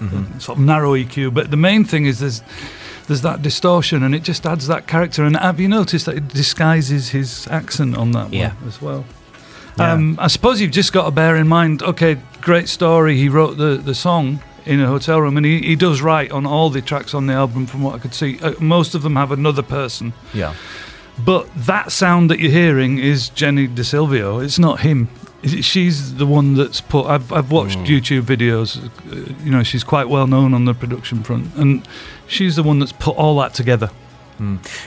Mm-hmm. 0.00 0.38
sort 0.38 0.56
of 0.58 0.64
narrow 0.64 0.94
EQ. 0.94 1.34
But 1.34 1.50
the 1.50 1.58
main 1.58 1.84
thing 1.84 2.06
is 2.06 2.20
there's 2.20 2.42
there's 3.10 3.22
that 3.22 3.42
distortion, 3.42 4.04
and 4.04 4.14
it 4.14 4.22
just 4.22 4.46
adds 4.46 4.68
that 4.68 4.86
character. 4.86 5.24
And 5.24 5.36
have 5.36 5.58
you 5.58 5.66
noticed 5.66 6.06
that 6.06 6.16
it 6.16 6.28
disguises 6.28 7.08
his 7.08 7.48
accent 7.50 7.96
on 7.96 8.12
that 8.12 8.32
Yeah. 8.32 8.52
one 8.54 8.68
as 8.68 8.80
well? 8.80 9.04
Yeah. 9.76 9.92
Um, 9.94 10.16
I 10.20 10.28
suppose 10.28 10.60
you've 10.60 10.70
just 10.70 10.92
got 10.92 11.06
to 11.06 11.10
bear 11.10 11.34
in 11.34 11.48
mind. 11.48 11.82
Okay, 11.82 12.18
great 12.40 12.68
story. 12.68 13.16
He 13.16 13.28
wrote 13.28 13.56
the, 13.56 13.76
the 13.84 13.96
song 13.96 14.38
in 14.64 14.80
a 14.80 14.86
hotel 14.86 15.20
room, 15.20 15.36
and 15.36 15.44
he, 15.44 15.58
he 15.60 15.74
does 15.74 16.00
write 16.02 16.30
on 16.30 16.46
all 16.46 16.70
the 16.70 16.80
tracks 16.80 17.12
on 17.12 17.26
the 17.26 17.32
album, 17.32 17.66
from 17.66 17.82
what 17.82 17.96
I 17.96 17.98
could 17.98 18.14
see. 18.14 18.38
Uh, 18.40 18.52
most 18.60 18.94
of 18.94 19.02
them 19.02 19.16
have 19.16 19.32
another 19.32 19.62
person, 19.62 20.12
Yeah. 20.32 20.54
but 21.18 21.48
that 21.56 21.90
sound 21.90 22.30
that 22.30 22.38
you're 22.38 22.52
hearing 22.52 22.98
is 22.98 23.28
Jenny 23.30 23.66
Decilveo. 23.66 24.40
It's 24.44 24.58
not 24.58 24.80
him. 24.80 25.08
It- 25.42 25.64
She's 25.64 26.14
the 26.16 26.26
one 26.26 26.54
that's 26.54 26.80
put. 26.80 27.06
I've 27.06 27.32
I've 27.32 27.50
watched 27.50 27.78
YouTube 27.78 28.22
videos. 28.22 28.76
Uh, 29.10 29.32
you 29.44 29.50
know, 29.50 29.62
she's 29.62 29.84
quite 29.84 30.08
well 30.08 30.26
known 30.26 30.52
on 30.54 30.64
the 30.66 30.74
production 30.74 31.22
front, 31.22 31.54
and 31.56 31.86
she's 32.26 32.56
the 32.56 32.62
one 32.62 32.78
that's 32.78 32.92
put 32.92 33.16
all 33.16 33.38
that 33.40 33.54
together. 33.54 33.90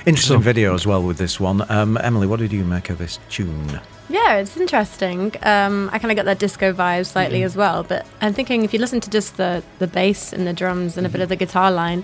Interesting 0.05 0.15
So- 0.15 0.39
video 0.39 0.73
as 0.73 0.87
well 0.87 1.03
with 1.03 1.17
this 1.17 1.39
one. 1.39 1.63
Um, 1.69 1.97
Emily, 2.01 2.25
what 2.25 2.39
did 2.39 2.51
you 2.51 2.63
make 2.65 2.89
of 2.89 2.97
this 2.97 3.19
tune? 3.29 3.79
Yeah, 4.09 4.37
it's 4.37 4.57
interesting. 4.57 5.31
Um, 5.43 5.89
I 5.93 5.99
kind 5.99 6.11
of 6.11 6.15
got 6.17 6.25
that 6.25 6.39
disco 6.39 6.73
vibe 6.73 7.05
slightly 7.05 7.37
Mm-hmm. 7.39 7.45
as 7.45 7.55
well. 7.55 7.83
But 7.83 8.05
I'm 8.21 8.33
thinking 8.33 8.63
if 8.63 8.73
you 8.73 8.79
listen 8.79 8.99
to 9.01 9.09
just 9.11 9.37
the, 9.37 9.63
the 9.79 9.87
bass 9.87 10.33
and 10.33 10.45
the 10.47 10.53
drums 10.53 10.97
and 10.97 11.05
a 11.05 11.09
bit 11.09 11.21
of 11.21 11.29
the 11.29 11.35
guitar 11.35 11.69
line, 11.71 12.03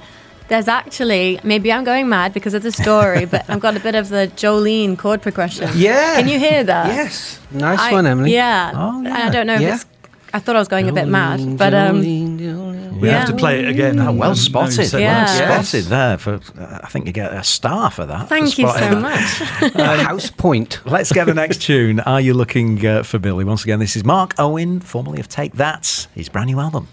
there's 0.49 0.67
actually, 0.67 1.39
maybe 1.43 1.71
I'm 1.71 1.83
going 1.83 2.09
mad 2.09 2.33
because 2.33 2.53
of 2.53 2.63
the 2.63 2.71
story, 2.71 3.25
but 3.25 3.49
I've 3.49 3.59
got 3.59 3.77
a 3.77 3.79
bit 3.79 3.95
of 3.95 4.09
the 4.09 4.29
Jolene 4.35 4.97
chord 4.97 5.21
progression. 5.21 5.69
Yeah. 5.75 6.15
Can 6.19 6.27
you 6.27 6.37
hear 6.39 6.63
that? 6.63 6.87
Yes, 6.87 7.39
nice 7.51 7.79
I- 7.79 7.91
one, 7.91 8.05
Emily. 8.05 8.33
Yeah. 8.33 8.71
Oh, 8.75 9.01
yeah. 9.01 9.27
I 9.27 9.29
don't 9.29 9.47
know 9.47 9.55
if 9.55 9.61
Yeah. 9.61 9.75
it's, 9.75 9.85
I 10.33 10.39
thought 10.39 10.55
I 10.55 10.59
was 10.59 10.67
going 10.67 10.87
a 10.89 10.93
bit 10.93 11.07
mad, 11.07 11.57
but 11.57 11.73
um, 11.73 12.01
Jolene, 12.03 12.39
Jolene. 12.39 12.99
We 12.99 13.07
Yeah. 13.07 13.19
have 13.19 13.29
to 13.29 13.35
play 13.35 13.59
it 13.63 13.69
again. 13.69 13.95
Now 13.95 14.11
well 14.11 14.35
spotted. 14.35 14.85
said 14.87 15.01
Yeah. 15.01 15.25
Well 15.25 15.47
that. 15.47 15.65
spotted 15.65 15.85
there. 15.85 16.17
For 16.17 16.33
uh, 16.59 16.79
I 16.83 16.87
think 16.89 17.05
you 17.07 17.13
get 17.13 17.33
a 17.33 17.43
star 17.43 17.89
for 17.89 18.05
that. 18.05 18.21
for 18.23 18.27
thank 18.27 18.57
you 18.59 18.67
so 18.69 18.95
much. 18.99 19.41
Uh, 19.75 20.03
House 20.03 20.29
Point. 20.29 20.81
Let's 20.85 21.11
get 21.11 21.25
the 21.25 21.33
next 21.33 21.61
tune. 21.61 21.99
Are 22.01 22.19
you 22.21 22.33
looking 22.33 22.85
uh, 22.85 23.03
for 23.03 23.17
Billy? 23.19 23.43
Once 23.45 23.63
again, 23.63 23.79
this 23.79 23.95
is 23.95 24.03
Mark 24.03 24.33
Owen, 24.37 24.81
formerly 24.81 25.19
of 25.19 25.27
Take 25.29 25.53
That. 25.53 26.07
His 26.13 26.27
brand 26.29 26.47
new 26.47 26.59
album. 26.59 26.87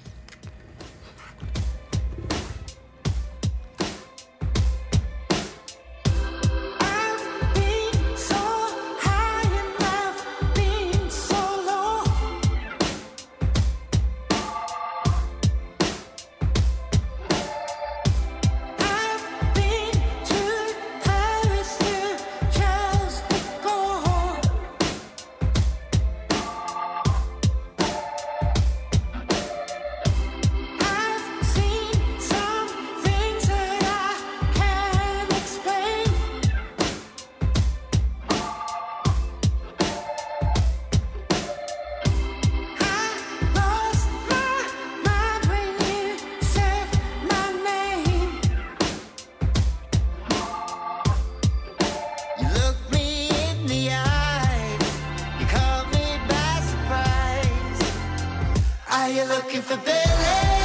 Are 59.06 59.10
you 59.10 59.24
looking 59.26 59.62
for 59.62 59.76
Billy? 59.84 60.55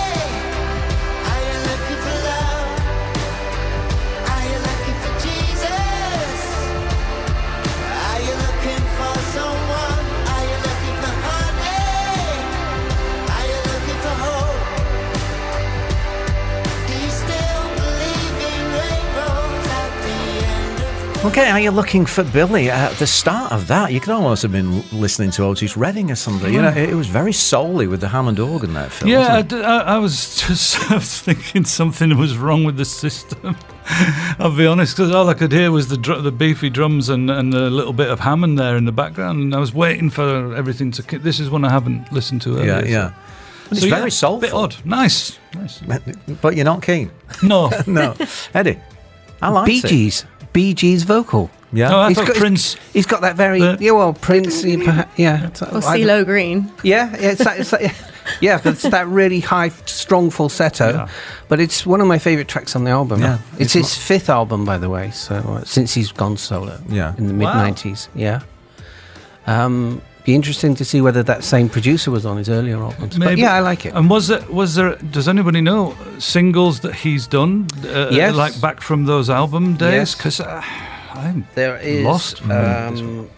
Okay, 21.24 21.52
are 21.52 21.60
you 21.60 21.70
looking 21.70 22.08
for 22.08 22.24
Billy? 22.24 22.72
At 22.72 22.94
the 22.98 23.06
start 23.06 23.52
of 23.52 23.68
that, 23.68 23.94
you 23.94 24.00
could 24.00 24.10
almost 24.12 24.42
have 24.42 24.52
been 24.52 24.82
listening 24.92 25.30
to 25.32 25.44
Otis 25.44 25.78
Redding 25.78 26.10
or 26.10 26.16
something. 26.16 26.52
You 26.52 26.64
know, 26.64 26.70
it, 26.70 26.90
it 26.90 26.96
was 26.96 27.06
very 27.08 27.32
souly 27.32 27.88
with 27.88 28.02
the 28.02 28.08
Hammond 28.08 28.40
organ 28.40 28.74
there, 28.74 28.90
Phil. 28.90 29.08
Yeah, 29.08 29.18
I, 29.20 29.20
wasn't 29.36 29.54
it? 29.54 29.56
d- 29.58 29.64
I- 29.64 29.96
I 29.96 29.98
was 30.00 30.36
just 30.36 30.92
I 30.92 30.96
was 30.96 31.22
thinking 31.22 31.64
something 31.64 32.18
was 32.18 32.36
wrong 32.38 32.64
with 32.64 32.76
the 32.76 32.86
system. 32.86 33.56
I'll 34.40 34.56
be 34.58 34.66
honest, 34.66 34.98
because 34.98 35.12
all 35.14 35.30
I 35.30 35.36
could 35.36 35.52
hear 35.52 35.72
was 35.72 35.90
the 35.90 35.98
dr- 35.98 36.24
the 36.24 36.32
beefy 36.32 36.72
drums 36.72 37.08
and, 37.08 37.30
and 37.30 37.54
a 37.54 37.70
little 37.70 37.94
bit 37.94 38.10
of 38.10 38.20
Hammond 38.20 38.58
there 38.58 38.76
in 38.76 38.86
the 38.86 38.92
background, 38.92 39.42
and 39.42 39.54
I 39.56 39.60
was 39.60 39.74
waiting 39.76 40.10
for 40.10 40.56
everything 40.56 40.90
to. 40.92 41.04
ki- 41.04 41.18
This 41.18 41.40
is 41.40 41.52
one 41.52 41.64
I 41.64 41.70
haven't 41.70 42.12
listened 42.12 42.42
to 42.44 42.58
earlier. 42.58 42.66
yeah, 42.66 42.82
so- 42.82 42.88
yeah. 42.88 43.14
But 43.70 43.72
it's 43.78 43.82
So, 43.82 43.88
yeah, 43.88 43.96
very 44.00 44.12
soulful. 44.12 44.42
Bit 44.42 44.54
odd. 44.54 44.76
Nice. 44.86 45.38
Nice. 45.54 45.82
But 46.42 46.56
you're 46.56 46.66
not 46.66 46.82
keen. 46.82 47.12
No. 47.44 47.70
No, 47.88 48.16
Eddie, 48.56 48.80
I 49.42 49.50
like 49.50 49.68
Bee 49.68 49.78
it. 49.78 49.86
Gees. 49.86 50.26
Bee 50.54 50.74
Gees 50.74 51.04
vocal. 51.04 51.50
Yeah, 51.74 51.90
No, 51.90 52.00
I 52.00 52.08
He's 52.10 52.18
thought 52.18 52.28
got- 52.28 52.36
Prince. 52.36 52.76
He's 52.92 53.06
got 53.06 53.22
that 53.22 53.38
very 53.38 53.62
The- 53.62 53.78
yeah. 53.80 53.92
Well, 53.92 54.12
Prince. 54.14 54.62
he 54.64 54.74
yeah. 55.16 55.46
it's- 55.46 55.62
or 55.62 55.78
I- 55.78 56.00
CeeLo 56.00 56.26
Green. 56.26 56.70
Yeah, 56.84 57.10
yeah, 57.12 57.30
it's 57.32 57.44
that, 57.46 57.60
it's 57.62 57.70
that, 57.72 57.82
yeah, 58.42 58.60
it's 58.66 58.82
that 58.84 59.08
really 59.08 59.40
high, 59.40 59.70
strong 59.86 60.30
falsetto. 60.32 60.90
Yeah. 60.92 61.08
But 61.48 61.60
it's 61.62 61.86
one 61.86 62.02
of 62.02 62.08
my 62.08 62.20
favourite 62.20 62.50
tracks 62.50 62.76
on 62.76 62.84
the 62.84 62.92
album. 62.92 63.22
Yeah, 63.22 63.38
it's, 63.54 63.74
it's 63.76 63.94
his 63.94 63.96
fifth 63.98 64.30
album, 64.30 64.66
by 64.66 64.78
the 64.78 64.90
way. 64.90 65.12
So 65.12 65.36
uh, 65.36 65.64
since 65.64 65.94
he's 65.94 66.12
gone 66.12 66.36
solo, 66.38 66.78
Yeah. 66.90 67.14
in 67.18 67.28
the 67.28 67.34
mid 67.34 67.46
Wow. 67.46 67.64
'90s, 67.70 68.10
yeah. 68.16 68.42
Um, 69.48 70.02
be 70.24 70.36
interesting 70.36 70.76
to 70.76 70.86
see 70.86 71.02
whether 71.02 71.24
that 71.24 71.44
same 71.44 71.68
producer 71.70 72.12
was 72.12 72.26
on 72.26 72.38
his 72.38 72.50
earlier 72.50 72.78
albums. 72.78 73.18
But 73.18 73.26
Maybe. 73.26 73.42
yeah, 73.42 73.54
I 73.56 73.60
like 73.60 73.86
it. 73.86 73.94
And 73.94 74.10
was 74.10 74.28
there 74.28 74.42
was 74.50 74.76
there? 74.76 74.96
Does 74.98 75.28
anybody 75.28 75.62
know 75.62 75.96
singles 76.20 76.80
that 76.82 76.96
he's 76.96 77.28
done? 77.28 77.68
Uh, 77.84 78.10
Yes. 78.12 78.36
Like 78.36 78.60
back 78.62 78.82
from 78.82 79.06
those 79.06 79.30
album 79.30 79.76
days? 79.78 79.94
Yes. 79.94 80.16
Because 80.16 80.40
uh, 80.40 80.62
I'm 81.14 81.46
There 81.56 81.78
is 81.78 82.04
Lost? 82.06 82.42
Um, 82.50 83.30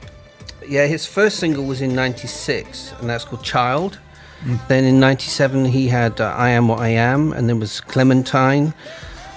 yeah, 0.68 0.88
his 0.88 1.06
first 1.06 1.40
single 1.40 1.66
was 1.66 1.82
in 1.82 1.94
'96, 1.96 2.94
and 3.00 3.10
that's 3.10 3.26
called 3.26 3.44
"Child." 3.44 4.00
Mm. 4.46 4.68
Then 4.68 4.84
in 4.84 5.00
'97, 5.00 5.66
he 5.66 5.88
had 5.88 6.20
uh, 6.22 6.34
"I 6.36 6.50
Am 6.50 6.68
What 6.68 6.80
I 6.80 6.90
Am," 6.90 7.34
and 7.34 7.48
then 7.50 7.60
was 7.60 7.82
"Clementine." 7.82 8.74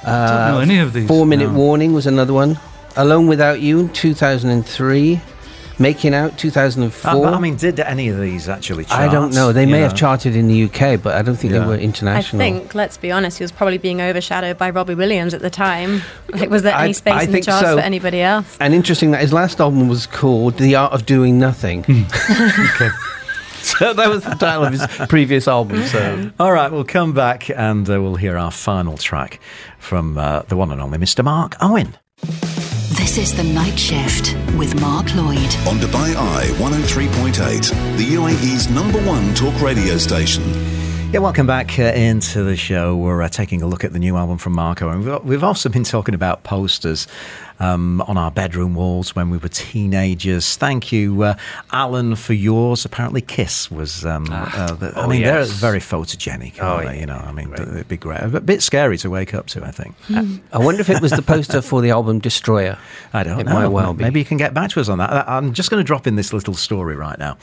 I 0.04 0.48
don't 0.48 0.54
know 0.54 0.60
any 0.60 0.78
of 0.78 0.92
these. 0.92 1.08
Four 1.08 1.26
Minute 1.26 1.50
No. 1.50 1.58
Warning 1.58 1.92
was 1.92 2.06
another 2.06 2.32
one. 2.32 2.58
Alone 2.96 3.26
Without 3.26 3.60
You 3.60 3.80
in 3.80 3.88
2003. 3.88 5.20
Making 5.78 6.14
Out 6.14 6.38
2004. 6.38 7.10
Uh, 7.10 7.14
but, 7.22 7.34
I 7.34 7.38
mean, 7.38 7.56
did 7.56 7.78
any 7.80 8.08
of 8.08 8.18
these 8.18 8.48
actually 8.48 8.86
chart? 8.86 8.98
I 9.00 9.12
don't 9.12 9.34
know. 9.34 9.52
They 9.52 9.66
may 9.66 9.78
You 9.78 9.82
have 9.84 9.94
charted 9.94 10.34
in 10.34 10.48
the 10.48 10.64
UK, 10.64 10.96
but 11.02 11.14
I 11.14 11.22
don't 11.22 11.36
think 11.36 11.52
Yeah. 11.52 11.60
they 11.60 11.66
were 11.66 11.76
international. 11.76 12.40
I 12.40 12.44
think, 12.44 12.74
let's 12.74 12.96
be 12.96 13.12
honest, 13.12 13.36
he 13.38 13.44
was 13.44 13.52
probably 13.52 13.76
being 13.78 14.00
overshadowed 14.00 14.56
by 14.56 14.70
Robbie 14.70 14.94
Williams 14.94 15.34
at 15.34 15.42
the 15.42 15.50
time. 15.50 16.00
Like, 16.30 16.48
was 16.48 16.62
there 16.62 16.74
I- 16.74 16.84
any 16.84 16.92
space 16.94 17.14
I 17.14 17.22
in 17.24 17.32
the 17.32 17.42
charts 17.42 17.66
so. 17.68 17.76
for 17.76 17.82
anybody 17.82 18.22
else? 18.22 18.56
And 18.58 18.72
interesting 18.74 19.10
that 19.10 19.20
his 19.20 19.32
last 19.34 19.60
album 19.60 19.88
was 19.88 20.06
called 20.06 20.56
The 20.58 20.74
Art 20.76 20.92
of 20.92 21.04
Doing 21.04 21.38
Nothing. 21.38 21.84
Okay. 22.76 22.88
so 23.60 23.92
that 23.94 24.08
was 24.08 24.22
the 24.24 24.30
title 24.34 24.64
of 24.64 24.72
his 24.72 24.86
previous 25.08 25.46
album. 25.48 25.84
So 25.86 26.30
All 26.40 26.52
right, 26.52 26.70
we'll 26.72 26.84
come 26.84 27.12
back 27.12 27.50
and 27.50 27.88
uh, 27.90 28.00
we'll 28.00 28.14
hear 28.16 28.36
our 28.38 28.50
final 28.50 28.96
track 28.96 29.40
from 29.78 30.16
uh, 30.18 30.42
the 30.48 30.56
one 30.56 30.70
and 30.72 30.80
only 30.80 30.98
Mr. 30.98 31.22
Mark 31.24 31.54
Owen. 31.60 31.96
This 33.16 33.30
is 33.30 33.36
The 33.38 33.44
Night 33.44 33.78
Shift 33.78 34.36
with 34.58 34.78
Mark 34.78 35.14
Lloyd. 35.14 35.38
On 35.66 35.78
Dubai 35.78 36.14
Eye 36.14 36.48
103.8, 36.58 37.96
the 37.96 38.04
UAE's 38.12 38.68
number 38.68 39.02
one 39.06 39.32
talk 39.32 39.58
radio 39.62 39.96
station. 39.96 40.42
Yeah, 41.12 41.20
welcome 41.20 41.46
back 41.46 41.78
uh, 41.78 41.84
into 41.84 42.42
the 42.42 42.56
show. 42.56 42.94
We're 42.96 43.22
uh, 43.22 43.28
taking 43.28 43.62
a 43.62 43.66
look 43.66 43.84
at 43.84 43.92
the 43.94 43.98
new 43.98 44.16
album 44.16 44.36
from 44.38 44.52
Marco, 44.52 44.90
and 44.90 45.04
we've, 45.04 45.24
we've 45.24 45.44
also 45.44 45.68
been 45.70 45.84
talking 45.84 46.14
about 46.14 46.42
posters 46.42 47.06
um, 47.58 48.02
on 48.02 48.18
our 48.18 48.30
bedroom 48.30 48.74
walls 48.74 49.14
when 49.14 49.30
we 49.30 49.38
were 49.38 49.48
teenagers. 49.48 50.56
Thank 50.56 50.92
you, 50.92 51.22
uh, 51.22 51.36
Alan, 51.72 52.16
for 52.16 52.34
yours. 52.34 52.84
Apparently, 52.84 53.22
Kiss 53.22 53.70
was. 53.70 54.04
Um, 54.04 54.26
uh, 54.30 54.74
the, 54.74 54.92
I 54.94 55.04
oh, 55.04 55.08
mean, 55.08 55.20
yes. 55.22 55.48
they're 55.48 55.56
very 55.70 55.78
photogenic. 55.78 56.58
Oh, 56.60 56.66
aren't 56.66 56.88
they? 56.88 56.94
yeah. 56.96 57.00
You 57.00 57.06
know, 57.06 57.14
I 57.14 57.32
mean, 57.32 57.52
it'd 57.54 57.88
be 57.88 57.96
great. 57.96 58.20
A 58.20 58.40
bit 58.40 58.60
scary 58.60 58.98
to 58.98 59.08
wake 59.08 59.32
up 59.32 59.46
to. 59.48 59.64
I 59.64 59.70
think. 59.70 59.94
I 60.52 60.58
wonder 60.58 60.80
if 60.80 60.90
it 60.90 61.00
was 61.00 61.12
the 61.12 61.22
poster 61.22 61.62
for 61.62 61.80
the 61.80 61.90
album 61.90 62.18
Destroyer. 62.18 62.76
I 63.14 63.22
don't 63.22 63.40
It 63.40 63.46
know. 63.46 63.54
might 63.54 63.68
well 63.68 63.94
be. 63.94 64.04
Maybe 64.04 64.18
you 64.18 64.26
can 64.26 64.36
get 64.36 64.52
back 64.52 64.70
to 64.70 64.80
us 64.80 64.88
on 64.88 64.98
that. 64.98 65.10
I'm 65.28 65.54
just 65.54 65.70
going 65.70 65.80
to 65.80 65.86
drop 65.86 66.06
in 66.06 66.16
this 66.16 66.32
little 66.34 66.54
story 66.54 66.96
right 66.96 67.18
now. 67.18 67.38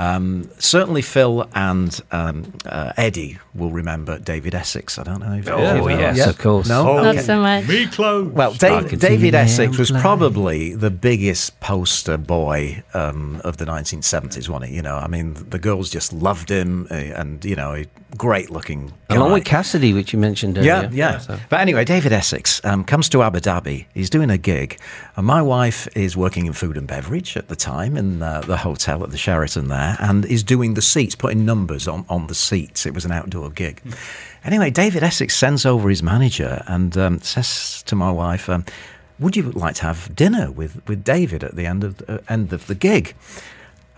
Um, 0.00 0.48
certainly, 0.58 1.02
Phil 1.02 1.46
and 1.54 2.00
um, 2.10 2.52
uh, 2.64 2.92
Eddie 2.96 3.38
will 3.54 3.70
remember 3.70 4.18
David 4.18 4.54
Essex. 4.54 4.98
I 4.98 5.02
don't 5.02 5.20
know 5.20 5.34
if 5.34 5.46
Oh, 5.48 5.86
if- 5.88 6.00
yes, 6.00 6.16
yeah? 6.16 6.30
of 6.30 6.38
course. 6.38 6.68
No, 6.68 6.84
Not 6.96 7.06
Okay. 7.16 7.20
so 7.22 7.40
much. 7.40 7.68
Me 7.68 7.86
clothes. 7.86 8.32
Well, 8.32 8.54
Dave, 8.54 8.98
David 8.98 9.34
Essex 9.34 9.76
was 9.76 9.90
fly. 9.90 10.00
probably 10.00 10.74
the 10.74 10.90
biggest 10.90 11.60
poster 11.60 12.16
boy 12.16 12.82
um, 12.94 13.42
of 13.44 13.58
the 13.58 13.66
1970s, 13.66 14.48
wasn't 14.48 14.70
he? 14.70 14.76
You 14.76 14.82
know, 14.82 14.96
I 14.96 15.06
mean, 15.06 15.34
the 15.50 15.58
girls 15.58 15.90
just 15.90 16.12
loved 16.14 16.48
him, 16.50 16.86
uh, 16.90 16.94
and 16.94 17.44
you 17.44 17.56
know, 17.56 17.74
a 17.74 17.84
great 18.16 18.48
looking. 18.50 18.92
Along 19.10 19.28
guy. 19.28 19.34
with 19.34 19.44
Cassidy, 19.44 19.92
which 19.92 20.12
you 20.14 20.18
mentioned 20.18 20.56
Yeah, 20.56 20.84
earlier. 20.86 20.90
yeah. 20.92 21.18
So- 21.18 21.38
But 21.50 21.60
anyway, 21.60 21.84
David 21.84 22.12
Essex 22.12 22.60
um, 22.64 22.84
comes 22.84 23.08
to 23.10 23.22
Abu 23.22 23.40
Dhabi. 23.40 23.84
He's 23.92 24.08
doing 24.08 24.30
a 24.30 24.38
gig, 24.38 24.78
and 25.16 25.26
my 25.26 25.42
wife 25.42 25.88
is 25.94 26.16
working 26.16 26.46
in 26.46 26.52
food 26.54 26.76
and 26.78 26.86
beverage 26.86 27.36
at 27.36 27.48
the 27.48 27.56
time 27.56 27.96
in 27.98 28.22
uh, 28.22 28.40
the 28.46 28.56
hotel 28.58 29.02
at 29.04 29.10
the 29.10 29.18
Sheraton 29.18 29.68
there, 29.68 29.89
and 29.98 30.24
is 30.26 30.42
doing 30.42 30.74
the 30.74 30.82
seats, 30.82 31.14
putting 31.14 31.44
numbers 31.44 31.88
on, 31.88 32.04
on 32.08 32.26
the 32.26 32.34
seats. 32.34 32.86
It 32.86 32.94
was 32.94 33.04
an 33.04 33.12
outdoor 33.12 33.50
gig. 33.50 33.82
Anyway, 34.44 34.70
David 34.70 35.02
Essex 35.02 35.36
sends 35.36 35.66
over 35.66 35.88
his 35.88 36.02
manager 36.02 36.62
and 36.66 36.96
um, 36.96 37.20
says 37.20 37.82
to 37.84 37.96
my 37.96 38.10
wife, 38.10 38.48
um, 38.48 38.64
"Would 39.18 39.36
you 39.36 39.50
like 39.52 39.74
to 39.76 39.82
have 39.82 40.14
dinner 40.14 40.50
with, 40.50 40.80
with 40.88 41.04
David 41.04 41.44
at 41.44 41.56
the 41.56 41.66
end 41.66 41.84
of 41.84 42.02
uh, 42.08 42.18
end 42.28 42.52
of 42.52 42.66
the 42.66 42.74
gig?" 42.74 43.14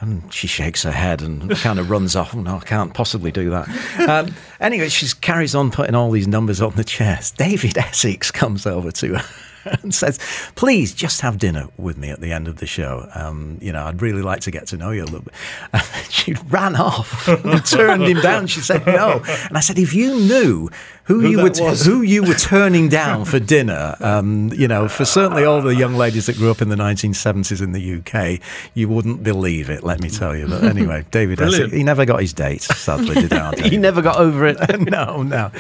And 0.01 0.35
she 0.35 0.49
shakes 0.49 0.83
her 0.83 0.91
head 0.91 1.23
and 1.23 1.49
kind 1.59 1.79
of 1.79 1.89
runs 1.89 2.17
off. 2.17 2.35
Oh, 2.35 2.41
no, 2.41 2.57
I 2.57 2.61
can't 2.61 2.93
possibly 2.93 3.31
do 3.31 3.51
that. 3.51 3.69
Um, 4.09 4.35
anyway, 4.59 4.89
she 4.89 5.07
carries 5.21 5.55
on 5.55 5.71
putting 5.71 5.95
all 5.95 6.11
these 6.11 6.27
numbers 6.27 6.61
on 6.61 6.75
the 6.75 6.83
chairs. 6.83 7.31
David 7.31 7.79
Essex 7.79 8.33
comes 8.33 8.67
over 8.67 8.91
to 8.91 9.15
her 9.19 9.25
and 9.83 9.95
says, 9.95 10.19
Please 10.55 10.95
just 10.95 11.21
have 11.21 11.39
dinner 11.39 11.69
with 11.77 11.97
me 11.97 12.11
at 12.11 12.21
the 12.21 12.33
end 12.33 12.49
of 12.49 12.57
the 12.57 12.67
show. 12.67 13.09
Um, 13.15 13.59
you 13.61 13.73
know, 13.73 13.85
I'd 13.85 14.03
really 14.03 14.23
like 14.23 14.41
to 14.41 14.51
get 14.51 14.67
to 14.69 14.77
know 14.77 14.91
you 14.91 15.05
a 15.05 15.07
little 15.07 15.23
bit. 15.23 15.35
And 15.73 16.11
she 16.11 16.35
ran 16.49 16.77
off 16.77 17.29
and 17.29 17.65
turned 17.65 18.05
him 18.05 18.21
down. 18.21 18.47
She 18.47 18.61
said, 18.61 18.87
No. 18.87 19.23
And 19.27 19.57
I 19.57 19.61
said, 19.61 19.79
If 19.79 19.95
you 19.95 20.15
knew 20.15 20.71
who, 21.05 21.21
Who 21.21 21.29
you 21.31 21.37
were 21.39 21.51
was. 21.51 21.85
who 21.85 22.03
you 22.03 22.23
were 22.23 22.35
turning 22.35 22.89
down 22.89 23.25
for 23.25 23.41
dinner, 23.41 23.97
um, 24.01 24.53
you 24.53 24.69
know, 24.69 24.89
for 24.89 25.05
certainly 25.05 25.45
all 25.45 25.61
the 25.61 25.75
young 25.75 25.95
ladies 25.95 26.27
that 26.27 26.37
grew 26.37 26.51
up 26.51 26.63
in 26.63 26.69
the 26.69 26.77
1970s 26.77 27.61
in 27.61 27.73
the 27.73 27.95
UK, 27.99 28.41
you 28.75 28.89
wouldn't 28.89 29.23
believe 29.23 29.69
it, 29.69 29.83
let 29.83 30.01
me 30.01 30.09
tell 30.09 30.37
you. 30.37 30.47
But 30.47 30.65
anyway, 30.65 31.05
David 31.11 31.41
Essex, 31.41 31.73
he 31.73 31.83
never 31.83 32.05
got 32.05 32.21
his 32.21 32.33
date, 32.33 32.63
sadly, 32.63 33.15
did 33.15 33.33
our 33.33 33.53
He 33.59 33.77
never 33.77 34.01
got 34.01 34.17
over 34.17 34.47
it. 34.47 34.59
no, 34.91 35.23
no. 35.23 35.51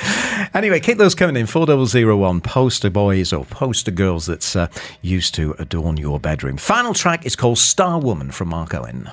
Anyway, 0.54 0.80
keep 0.80 0.98
those 0.98 1.14
coming 1.14 1.36
in. 1.36 1.46
4001 1.46 2.40
poster 2.40 2.90
boys 2.90 3.32
or 3.32 3.44
poster 3.44 3.90
girls 3.90 4.26
that's 4.26 4.54
uh, 4.54 4.68
used 5.00 5.34
to 5.34 5.54
adorn 5.58 5.96
your 5.96 6.20
bedroom. 6.20 6.56
Final 6.56 6.94
track 6.94 7.26
is 7.26 7.36
called 7.36 7.58
Star 7.58 7.98
Woman 7.98 8.30
from 8.30 8.48
Mark 8.48 8.74
Owen. 8.74 9.10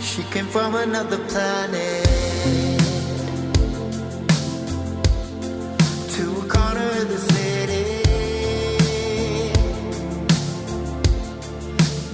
She 0.00 0.22
came 0.24 0.46
from 0.46 0.74
another 0.74 1.18
planet 1.28 2.04
to 6.14 6.24
a 6.40 6.46
corner 6.48 6.88
of 7.00 7.08
the 7.08 7.18
city. 7.32 8.02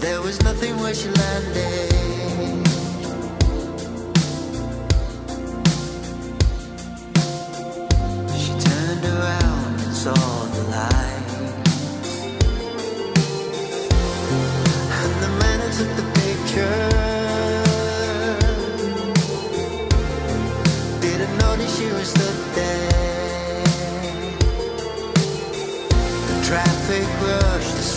There 0.00 0.20
was 0.22 0.42
nothing 0.42 0.78
where 0.78 0.94
she 0.94 1.08
landed. 1.08 1.99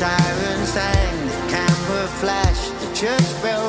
Siren 0.04 0.66
sang, 0.66 1.16
the 1.32 1.42
camera 1.56 2.06
flashed, 2.20 2.74
the 2.82 2.89
church 2.94 3.30
bell 3.42 3.62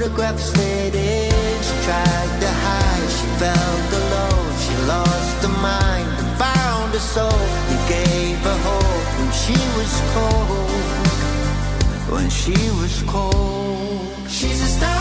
While 0.00 0.08
the 0.08 0.14
photographs 0.16 0.50
faded, 0.52 1.62
she 1.62 1.74
tried 1.84 2.40
to 2.40 2.48
hide. 2.64 3.10
She 3.16 3.26
felt 3.36 3.92
alone. 4.00 4.52
She 4.64 4.74
lost 4.86 5.42
her 5.44 5.54
mind 5.60 6.08
and 6.20 6.38
found 6.38 6.92
her 6.94 6.98
soul. 6.98 7.42
We 7.68 7.76
gave 7.86 8.38
her 8.38 8.58
hope 8.64 9.04
when 9.18 9.30
she 9.42 9.58
was 9.76 9.92
cold. 10.14 10.70
When 12.14 12.30
she 12.30 12.56
was 12.80 13.02
cold. 13.06 14.30
She's 14.30 14.62
a 14.62 14.66
star 14.66 14.99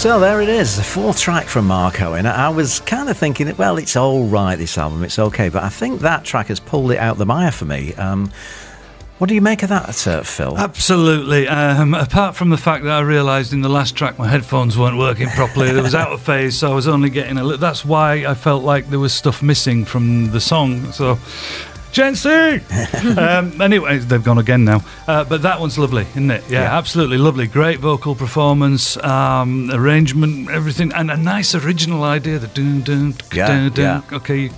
So 0.00 0.18
there 0.18 0.40
it 0.40 0.48
is, 0.48 0.78
the 0.78 0.82
fourth 0.82 1.20
track 1.20 1.46
from 1.46 1.66
Mark 1.66 2.00
Owen. 2.00 2.24
I 2.24 2.48
was 2.48 2.80
kind 2.80 3.10
of 3.10 3.18
thinking, 3.18 3.54
well, 3.58 3.76
it's 3.76 3.96
all 3.96 4.24
right, 4.24 4.56
this 4.56 4.78
album, 4.78 5.04
it's 5.04 5.18
okay, 5.18 5.50
but 5.50 5.62
I 5.62 5.68
think 5.68 6.00
that 6.00 6.24
track 6.24 6.46
has 6.46 6.58
pulled 6.58 6.90
it 6.90 6.96
out 6.96 7.18
the 7.18 7.26
mire 7.26 7.52
for 7.52 7.66
me. 7.66 7.92
Um, 7.96 8.32
what 9.18 9.28
do 9.28 9.34
you 9.34 9.42
make 9.42 9.62
of 9.62 9.68
that, 9.68 10.06
uh, 10.06 10.22
Phil? 10.22 10.56
Absolutely. 10.56 11.46
Um, 11.46 11.92
apart 11.92 12.34
from 12.34 12.48
the 12.48 12.56
fact 12.56 12.84
that 12.84 12.92
I 12.92 13.00
realised 13.00 13.52
in 13.52 13.60
the 13.60 13.68
last 13.68 13.94
track 13.94 14.18
my 14.18 14.26
headphones 14.26 14.78
weren't 14.78 14.96
working 14.96 15.28
properly, 15.28 15.68
it 15.68 15.82
was 15.82 15.94
out 15.94 16.12
of 16.12 16.22
phase, 16.22 16.56
so 16.56 16.72
I 16.72 16.74
was 16.74 16.88
only 16.88 17.10
getting 17.10 17.36
a 17.36 17.44
little. 17.44 17.58
That's 17.58 17.84
why 17.84 18.24
I 18.24 18.32
felt 18.32 18.64
like 18.64 18.88
there 18.88 18.98
was 18.98 19.12
stuff 19.12 19.42
missing 19.42 19.84
from 19.84 20.30
the 20.30 20.40
song. 20.40 20.92
So 20.92 21.18
Gen 21.92 22.14
um, 23.18 23.60
anyway, 23.60 23.98
they've 23.98 24.22
gone 24.22 24.38
again 24.38 24.64
now. 24.64 24.82
Uh, 25.08 25.24
but 25.24 25.42
that 25.42 25.58
one's 25.60 25.76
lovely, 25.78 26.02
isn't 26.10 26.30
it? 26.30 26.44
Yeah, 26.48 26.62
Yeah. 26.62 26.78
absolutely 26.78 27.18
lovely. 27.18 27.46
Great 27.48 27.80
vocal 27.80 28.14
performance, 28.14 28.96
um, 28.98 29.70
arrangement, 29.72 30.50
everything, 30.50 30.92
and 30.92 31.10
a 31.10 31.16
nice 31.16 31.54
original 31.54 32.04
idea. 32.04 32.38
The 32.38 32.46
dun 32.48 32.82
dun 32.82 33.14
Yeah, 33.32 33.46
dun 33.48 33.70
dun. 33.72 34.02
yeah. 34.10 34.16
Okay, 34.16 34.36
you 34.38 34.50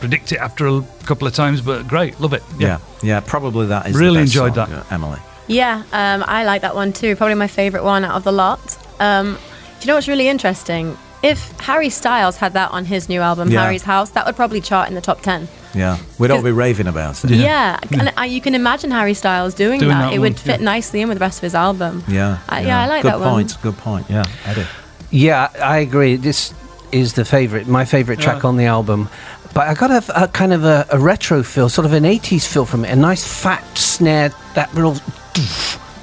predict 0.00 0.32
it 0.32 0.38
after 0.38 0.66
a 0.66 0.82
couple 1.04 1.28
of 1.28 1.34
times, 1.34 1.60
but 1.60 1.86
great, 1.86 2.18
love 2.20 2.32
it. 2.32 2.42
Yeah, 2.58 2.78
yeah, 3.02 3.20
probably 3.20 3.66
that 3.68 3.86
is 3.86 3.92
the 3.92 3.98
Really 3.98 4.22
best 4.22 4.32
enjoyed 4.34 4.54
song, 4.56 4.70
that. 4.70 4.90
Emily. 4.92 5.18
Yeah, 5.46 5.82
um, 5.92 6.24
I 6.26 6.44
like 6.44 6.62
that 6.62 6.74
one 6.74 6.92
too. 6.92 7.14
Probably 7.16 7.34
my 7.34 7.48
favourite 7.48 7.84
one 7.84 8.04
out 8.04 8.14
of 8.16 8.24
the 8.24 8.32
lot. 8.32 8.60
Um, 8.98 9.34
do 9.34 9.84
you 9.84 9.86
know 9.88 9.94
what's 9.94 10.08
really 10.08 10.28
interesting? 10.28 10.96
If 11.22 11.50
Harry 11.60 11.90
Styles 11.90 12.36
had 12.38 12.54
that 12.54 12.70
on 12.70 12.86
his 12.86 13.08
new 13.08 13.20
album, 13.20 13.50
Yeah. 13.50 13.62
Harry's 13.62 13.82
House, 13.82 14.10
that 14.10 14.24
would 14.26 14.36
probably 14.36 14.60
chart 14.60 14.88
in 14.88 14.94
the 14.94 15.00
top 15.02 15.20
10. 15.20 15.48
Yeah, 15.74 15.98
we'd 16.18 16.30
all 16.30 16.42
be 16.42 16.50
raving 16.50 16.86
about 16.88 17.22
it. 17.24 17.30
Yeah, 17.30 17.78
and 17.92 18.12
uh, 18.18 18.22
you 18.22 18.40
can 18.40 18.54
imagine 18.54 18.90
Harry 18.90 19.14
Styles 19.14 19.54
doing, 19.54 19.78
Doing 19.80 19.90
that. 19.92 20.00
that 20.06 20.12
it 20.14 20.18
one, 20.18 20.30
would 20.30 20.40
fit 20.40 20.60
yeah. 20.60 20.64
nicely 20.64 21.00
in 21.00 21.08
with 21.08 21.18
the 21.18 21.24
rest 21.24 21.38
of 21.38 21.42
his 21.42 21.54
album. 21.54 22.02
Yeah, 22.08 22.38
Uh, 22.48 22.56
yeah, 22.64 22.80
I 22.82 22.86
like 22.86 23.02
good 23.02 23.12
that 23.12 23.20
one. 23.20 23.44
Good 23.44 23.54
point. 23.54 23.62
Good 23.62 23.76
point. 23.78 24.06
Yeah, 24.10 24.24
Eddie. 24.46 24.66
Yeah, 25.10 25.48
I 25.62 25.78
agree. 25.78 26.16
This 26.16 26.54
is 26.90 27.12
the 27.12 27.24
favorite, 27.24 27.68
my 27.68 27.84
favorite 27.84 28.18
track 28.18 28.42
Yeah. 28.42 28.48
on 28.48 28.56
the 28.56 28.64
album. 28.64 29.08
But 29.54 29.68
I 29.68 29.74
got 29.74 29.90
a, 29.90 30.22
a 30.24 30.28
kind 30.28 30.52
of 30.52 30.64
a, 30.64 30.86
a 30.90 30.98
retro 30.98 31.42
feel, 31.42 31.68
sort 31.68 31.84
of 31.84 31.92
an 31.92 32.04
80s 32.04 32.46
feel 32.46 32.64
from 32.64 32.84
it. 32.84 32.90
A 32.90 32.96
nice 32.96 33.24
fat 33.26 33.62
snare, 33.76 34.30
that 34.54 34.72
real, 34.74 34.96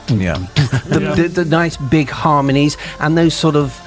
Yeah, 0.10 0.38
the, 0.86 1.14
the, 1.16 1.28
the 1.44 1.46
nice 1.46 1.76
big 1.78 2.10
harmonies, 2.10 2.78
and 3.00 3.18
those 3.18 3.34
sort 3.34 3.56
of 3.58 3.78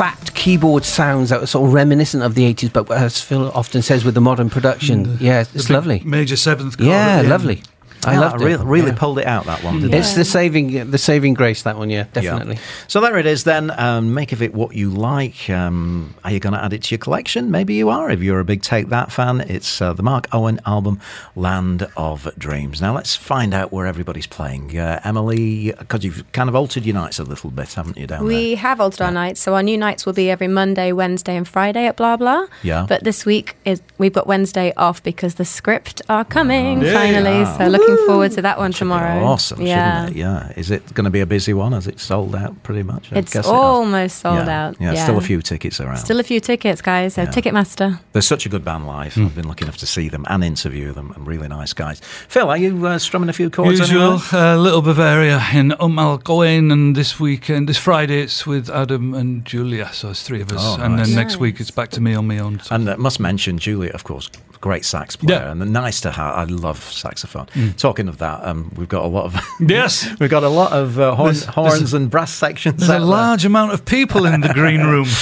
fat 0.00 0.32
keyboard 0.34 0.82
sounds 0.82 1.28
that 1.28 1.40
were 1.40 1.46
sort 1.46 1.68
of 1.68 1.74
reminiscent 1.74 2.22
of 2.22 2.34
the 2.34 2.54
80s, 2.54 2.72
but 2.72 2.90
as 2.90 3.20
Phil 3.20 3.50
often 3.52 3.82
says 3.82 4.02
with 4.02 4.14
the 4.14 4.20
modern 4.22 4.48
production, 4.48 5.04
mm, 5.04 5.20
yeah, 5.20 5.42
The 5.42 5.58
it's 5.58 5.68
lovely. 5.68 6.00
Major 6.06 6.36
seventh 6.36 6.78
chord. 6.78 6.88
Yeah, 6.88 7.20
lovely. 7.26 7.58
end. 7.58 7.68
Lovely. 8.04 8.10
I 8.10 8.14
Yeah, 8.14 8.20
loved 8.20 8.40
it. 8.40 8.44
really, 8.44 8.64
really 8.64 8.86
Yeah. 8.92 8.96
pulled 8.98 9.18
it 9.18 9.26
out 9.26 9.46
that 9.46 9.62
one. 9.62 9.80
Didn't 9.80 9.94
It's 9.94 10.14
the 10.14 10.24
saving, 10.24 10.90
the 10.90 10.98
saving 10.98 11.34
grace. 11.34 11.62
That 11.62 11.76
one, 11.78 11.90
yeah, 11.90 12.04
Yeah. 12.14 12.22
definitely. 12.22 12.58
So 12.88 13.00
there 13.00 13.18
it 13.18 13.26
is 13.26 13.44
then. 13.44 13.72
Um, 13.78 14.14
make 14.14 14.32
of 14.32 14.42
it 14.42 14.54
what 14.54 14.74
you 14.74 14.90
like. 14.90 15.48
Um, 15.50 16.14
are 16.24 16.30
you 16.32 16.40
going 16.40 16.54
to 16.54 16.62
add 16.64 16.72
it 16.72 16.82
to 16.84 16.94
your 16.94 16.98
collection? 16.98 17.50
Maybe 17.50 17.74
you 17.74 17.88
are. 17.90 18.10
If 18.10 18.20
you're 18.20 18.40
a 18.40 18.44
big 18.44 18.62
Take 18.62 18.88
That 18.88 19.12
fan, 19.12 19.40
it's 19.42 19.80
uh, 19.82 19.92
the 19.92 20.02
Mark 20.02 20.28
Owen 20.32 20.60
album, 20.66 21.00
Land 21.36 21.86
of 21.96 22.28
Dreams. 22.38 22.80
Now 22.80 22.94
let's 22.94 23.16
find 23.16 23.52
out 23.54 23.72
where 23.72 23.86
everybody's 23.86 24.26
playing. 24.26 24.78
Uh, 24.78 25.00
Emily, 25.04 25.72
because 25.78 26.04
you've 26.04 26.24
kind 26.32 26.48
of 26.48 26.54
altered 26.56 26.84
your 26.86 26.94
nights 26.94 27.18
a 27.18 27.24
little 27.24 27.50
bit, 27.50 27.72
haven't 27.74 27.96
you, 27.96 28.06
down 28.06 28.24
We 28.24 28.54
have 28.56 28.80
altered 28.80 29.02
our 29.04 29.10
nights, 29.10 29.40
so 29.40 29.54
our 29.54 29.62
new 29.62 29.76
nights 29.78 30.06
will 30.06 30.12
be 30.12 30.30
every 30.30 30.48
Monday, 30.48 30.92
Wednesday, 30.92 31.36
and 31.36 31.46
Friday 31.46 31.86
at 31.86 31.96
Bla 31.96 32.16
Bla. 32.16 32.46
Yeah. 32.62 32.86
But 32.88 33.04
this 33.04 33.24
week 33.26 33.56
is 33.64 33.80
we've 33.98 34.12
got 34.12 34.26
Wednesday 34.26 34.72
off 34.76 35.02
because 35.02 35.34
the 35.34 35.44
script 35.44 36.02
are 36.08 36.24
coming 36.24 36.82
Yeah. 36.82 36.92
finally. 36.94 37.44
So 37.58 37.66
looking 37.66 37.89
forward 38.06 38.32
to 38.32 38.42
that 38.42 38.58
one 38.58 38.70
there? 38.70 38.72
Should 38.76 38.78
tomorrow. 38.80 39.24
Awesome, 39.24 39.60
yeah. 39.60 40.04
shouldn't 40.06 40.16
it? 40.16 40.20
Yeah. 40.20 40.52
Is 40.56 40.70
it 40.70 40.92
going 40.94 41.04
to 41.04 41.10
be 41.10 41.20
a 41.20 41.26
busy 41.26 41.52
one? 41.52 41.72
Has 41.72 41.86
it 41.86 42.00
sold 42.00 42.34
out 42.34 42.62
pretty 42.62 42.82
much? 42.82 43.12
I 43.12 43.18
It's 43.18 43.32
guess 43.32 43.46
it 43.46 43.50
almost 43.52 44.18
sold 44.18 44.46
yeah. 44.46 44.66
out. 44.68 44.76
Yeah, 44.80 44.94
still 45.02 45.18
a 45.18 45.20
few 45.20 45.40
tickets 45.42 45.80
around. 45.80 45.98
Still 45.98 46.20
a 46.20 46.22
few 46.22 46.40
tickets, 46.40 46.80
guys. 46.82 47.14
So 47.14 47.22
Yeah. 47.22 47.30
Ticketmaster. 47.30 47.98
They're 48.12 48.22
such 48.22 48.46
a 48.46 48.48
good 48.48 48.64
band 48.64 48.86
live. 48.86 49.14
Hmm. 49.14 49.26
I've 49.26 49.34
been 49.34 49.48
lucky 49.48 49.64
enough 49.64 49.76
to 49.78 49.86
see 49.86 50.08
them 50.08 50.24
and 50.28 50.42
interview 50.44 50.92
them, 50.92 51.12
and 51.16 51.26
really 51.26 51.48
nice 51.48 51.72
guys. 51.72 52.00
Phil, 52.28 52.48
are 52.50 52.56
you 52.56 52.86
uh, 52.86 52.98
strumming 52.98 53.28
a 53.28 53.32
few 53.32 53.50
chords? 53.50 53.78
Usual, 53.78 54.12
anywhere? 54.20 54.54
uh, 54.54 54.56
Little 54.56 54.82
Bavaria 54.82 55.40
in 55.52 55.72
Um 55.80 55.96
Alcoin, 55.96 56.72
and 56.72 56.94
this 56.96 57.18
weekend, 57.20 57.68
this 57.68 57.78
Friday, 57.78 58.20
it's 58.22 58.46
with 58.46 58.68
Adam 58.70 59.14
and 59.14 59.44
Julia, 59.44 59.90
so 59.92 60.10
it's 60.10 60.22
three 60.22 60.40
of 60.40 60.50
us. 60.52 60.58
Oh, 60.62 60.82
and 60.82 60.96
nice. 60.96 61.06
then 61.06 61.16
next 61.16 61.32
Nice. 61.34 61.40
week, 61.40 61.60
it's 61.60 61.70
back 61.70 61.90
to 61.90 62.00
me 62.00 62.14
on 62.14 62.26
my 62.26 62.38
own. 62.38 62.60
So. 62.60 62.74
And 62.74 62.88
uh, 62.88 62.96
must 62.96 63.20
mention 63.20 63.58
Julia, 63.58 63.90
of 63.92 64.04
course, 64.04 64.30
great 64.60 64.84
sax 64.84 65.16
player, 65.16 65.38
Yeah. 65.38 65.50
and 65.52 65.72
nice 65.72 66.00
to 66.02 66.10
have. 66.10 66.34
I 66.34 66.44
love 66.44 66.82
saxophone. 66.92 67.46
Hmm. 67.54 67.70
Talking 67.78 68.08
of 68.08 68.18
that, 68.18 68.44
um, 68.44 68.70
we've 68.76 68.88
got 68.88 69.04
a 69.04 69.08
lot 69.08 69.24
of 69.24 69.40
yes, 69.60 70.06
we've 70.20 70.28
got 70.30 70.44
a 70.44 70.48
lot 70.48 70.72
of 70.72 70.98
uh, 70.98 71.14
horn, 71.14 71.32
There's- 71.32 71.44
horns 71.54 71.78
there's 71.78 71.94
and 71.94 72.10
brass 72.10 72.32
sections. 72.32 72.76
there's 72.78 72.90
a 72.90 72.92
there. 72.92 73.00
large 73.00 73.44
amount 73.44 73.72
of 73.72 73.84
people 73.84 74.26
in 74.26 74.40
the 74.42 74.52
green 74.52 74.82
room. 74.82 75.06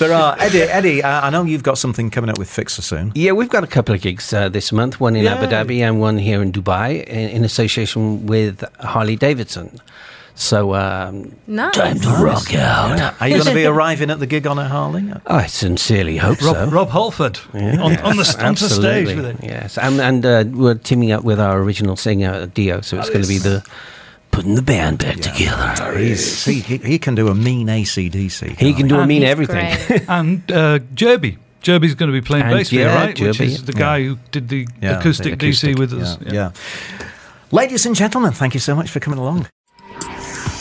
There 0.00 0.12
are 0.12 0.36
Eddie. 0.40 0.62
Eddie, 0.62 1.02
uh, 1.04 1.20
I 1.26 1.30
know 1.30 1.44
you've 1.44 1.62
got 1.62 1.78
something 1.78 2.10
coming 2.10 2.28
up 2.28 2.36
with 2.36 2.50
Fixer 2.50 2.82
soon. 2.82 3.12
Yeah, 3.14 3.30
we've 3.30 3.48
got 3.48 3.62
a 3.62 3.68
couple 3.68 3.94
of 3.94 4.00
gigs 4.00 4.32
uh, 4.32 4.48
this 4.48 4.72
month, 4.72 4.98
one 4.98 5.14
in 5.14 5.24
Abu 5.24 5.46
Dhabi 5.46 5.78
and 5.86 6.00
one 6.00 6.18
here 6.18 6.42
in 6.42 6.50
Dubai 6.50 7.04
in, 7.04 7.28
in 7.30 7.44
association 7.44 8.26
with 8.26 8.64
Harley 8.80 9.14
Davidson. 9.14 9.80
So, 10.36 10.74
um, 10.74 11.36
Nice. 11.46 11.76
time 11.76 12.00
to 12.00 12.08
rock 12.08 12.52
out. 12.54 12.98
Yeah. 12.98 13.14
Are 13.20 13.28
you 13.28 13.34
going 13.34 13.46
to 13.46 13.54
be 13.54 13.66
arriving 13.66 14.10
at 14.10 14.18
the 14.18 14.26
gig 14.26 14.48
on 14.48 14.58
a 14.58 14.68
Harley? 14.68 15.12
I 15.26 15.46
sincerely 15.46 16.16
hope 16.16 16.42
Rob, 16.42 16.56
so. 16.56 16.66
Rob 16.70 16.90
Halford 16.90 17.38
on, 17.54 17.60
on 17.80 17.90
the 17.92 18.02
on 18.04 18.16
the 18.16 18.24
stage 18.24 18.42
Absolutely, 18.42 19.14
with 19.14 19.26
it. 19.26 19.36
Yes, 19.44 19.78
and, 19.78 20.00
and 20.00 20.26
uh, 20.26 20.44
we're 20.48 20.74
teaming 20.74 21.12
up 21.12 21.22
with 21.22 21.38
our 21.38 21.60
original 21.60 21.94
singer 21.94 22.46
Dio, 22.46 22.80
so 22.80 22.98
it's 22.98 23.10
going 23.10 23.22
to 23.22 23.28
be 23.28 23.38
the 23.38 23.64
putting 24.32 24.56
the 24.56 24.62
band 24.62 24.98
back 24.98 25.18
together. 25.18 25.96
He's, 25.96 26.44
he, 26.44 26.58
he, 26.58 26.78
he 26.78 26.98
can 26.98 27.14
do 27.14 27.28
a 27.28 27.34
mean 27.36 27.68
ACDC. 27.68 28.56
He 28.58 28.74
can 28.74 28.88
do 28.88 28.98
a 28.98 29.06
mean 29.06 29.22
everything. 29.22 29.66
And 30.08 30.50
uh, 30.50 30.80
Jerby. 30.94 31.38
Jerby's 31.62 31.94
going 31.94 32.12
to 32.12 32.20
be 32.20 32.20
playing 32.20 32.44
And 32.46 32.54
bass 32.56 32.68
for 32.68 32.74
you, 32.74 32.80
yeah, 32.82 32.94
right? 32.94 33.18
Which 33.18 33.40
is 33.40 33.64
the 33.64 33.72
guy 33.72 34.02
who 34.02 34.18
did 34.32 34.48
the 34.48 34.66
Yeah, 34.82 34.98
acoustic, 34.98 35.38
the 35.38 35.50
DC 35.50 35.78
with 35.78 35.94
us. 35.94 36.18
Yeah, 36.20 36.32
yeah. 36.32 36.52
Ladies 37.52 37.86
and 37.86 37.94
gentlemen, 37.94 38.32
thank 38.32 38.52
you 38.52 38.60
so 38.60 38.74
much 38.74 38.90
for 38.90 38.98
coming 39.00 39.18
along. 39.20 39.46